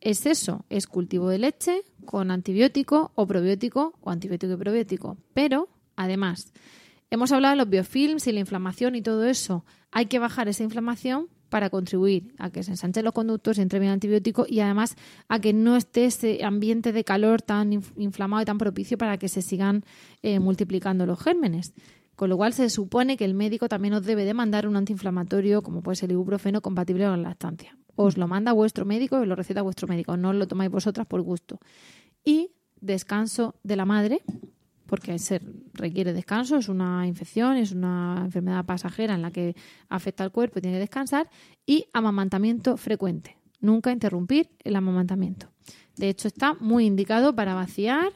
[0.00, 5.16] es eso, es cultivo de leche con antibiótico o probiótico o antibiótico y probiótico.
[5.34, 6.52] Pero, además,
[7.10, 9.64] hemos hablado de los biofilms y la inflamación y todo eso.
[9.92, 13.80] Hay que bajar esa inflamación para contribuir a que se ensanchen los conductos y entre
[13.80, 14.96] bien antibiótico y además
[15.28, 19.18] a que no esté ese ambiente de calor tan inf- inflamado y tan propicio para
[19.18, 19.84] que se sigan
[20.22, 21.72] eh, multiplicando los gérmenes.
[22.20, 25.62] Con lo cual se supone que el médico también os debe de mandar un antiinflamatorio
[25.62, 27.78] como puede ser el ibuprofeno compatible con la lactancia.
[27.96, 31.22] Os lo manda vuestro médico y lo receta vuestro médico, no lo tomáis vosotras por
[31.22, 31.60] gusto.
[32.22, 34.20] Y descanso de la madre,
[34.84, 35.40] porque se
[35.72, 39.56] requiere descanso, es una infección, es una enfermedad pasajera en la que
[39.88, 41.30] afecta al cuerpo y tiene que descansar,
[41.64, 43.38] y amamantamiento frecuente.
[43.60, 45.48] Nunca interrumpir el amamantamiento.
[45.96, 48.12] De hecho, está muy indicado para vaciar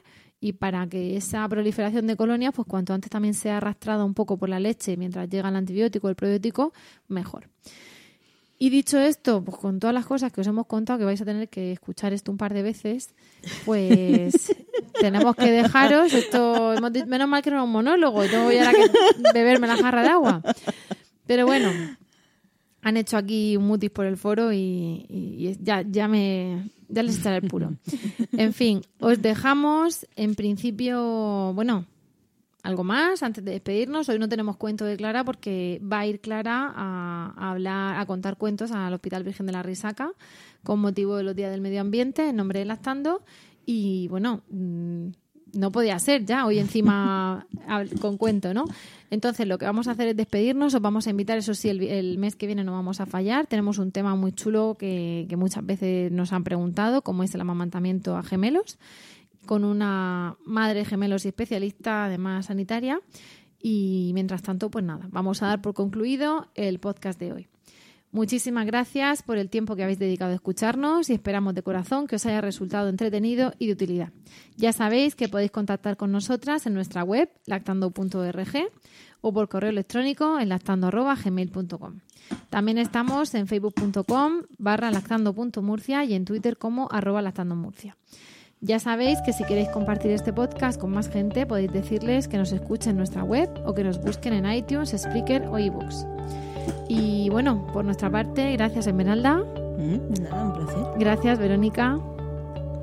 [0.47, 4.37] y para que esa proliferación de colonias, pues cuanto antes también sea arrastrada un poco
[4.37, 6.73] por la leche mientras llega el antibiótico o el probiótico,
[7.09, 7.49] mejor.
[8.59, 11.25] Y dicho esto, pues con todas las cosas que os hemos contado, que vais a
[11.25, 13.15] tener que escuchar esto un par de veces,
[13.65, 14.55] pues
[15.01, 16.13] tenemos que dejaros.
[16.13, 16.75] Esto,
[17.07, 20.03] menos mal que no era un monólogo, y tengo ya ahora que beberme la jarra
[20.03, 20.43] de agua.
[21.27, 21.71] Pero bueno,
[22.83, 27.19] han hecho aquí un mutis por el foro y- y ya, ya me ya les
[27.19, 27.73] echaré el puro.
[28.33, 31.87] En fin, os dejamos en principio, bueno,
[32.63, 34.09] algo más antes de despedirnos.
[34.09, 38.07] Hoy no tenemos cuento de Clara porque va a ir Clara a, a hablar, a
[38.07, 40.13] contar cuentos al Hospital Virgen de la Risaca
[40.63, 43.23] con motivo de los días del medio ambiente en nombre de Lactando.
[43.67, 45.09] Y bueno, mm,
[45.55, 47.47] no podía ser ya hoy encima
[48.01, 48.65] con cuento, ¿no?
[49.11, 52.19] Entonces lo que vamos a hacer es despedirnos, os vamos a invitar, eso sí, el
[52.19, 53.47] mes que viene no vamos a fallar.
[53.47, 57.41] Tenemos un tema muy chulo que, que muchas veces nos han preguntado, como es el
[57.41, 58.79] amamantamiento a gemelos
[59.45, 63.01] con una madre gemelos y especialista, además sanitaria.
[63.61, 67.49] Y mientras tanto, pues nada, vamos a dar por concluido el podcast de hoy.
[68.15, 72.15] Muchísimas gracias por el tiempo que habéis dedicado a escucharnos y esperamos de corazón que
[72.15, 74.13] os haya resultado entretenido y de utilidad.
[74.57, 78.71] Ya sabéis que podéis contactar con nosotras en nuestra web lactando.org
[79.21, 81.99] o por correo electrónico en lactando.gmail.com.
[82.51, 87.97] También estamos en facebook.com barra lactando.murcia y en Twitter como arroba lactandomurcia.
[88.61, 92.53] Ya sabéis que si queréis compartir este podcast con más gente, podéis decirles que nos
[92.53, 96.07] escuchen en nuestra web o que nos busquen en iTunes, Spreaker o eBooks.
[96.89, 99.43] Y bueno, por nuestra parte, gracias Esmeralda.
[99.79, 100.85] Mm, Nada, un placer.
[100.99, 101.99] Gracias Verónica.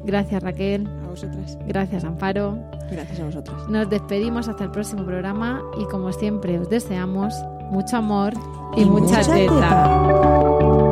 [0.03, 0.87] Gracias Raquel.
[1.05, 1.57] A vosotras.
[1.67, 2.57] Gracias Amparo.
[2.91, 3.57] Gracias a vosotras.
[3.69, 7.33] Nos despedimos hasta el próximo programa y como siempre os deseamos
[7.71, 8.33] mucho amor
[8.75, 9.53] y, Y mucha, mucha teta.
[9.53, 10.90] teta.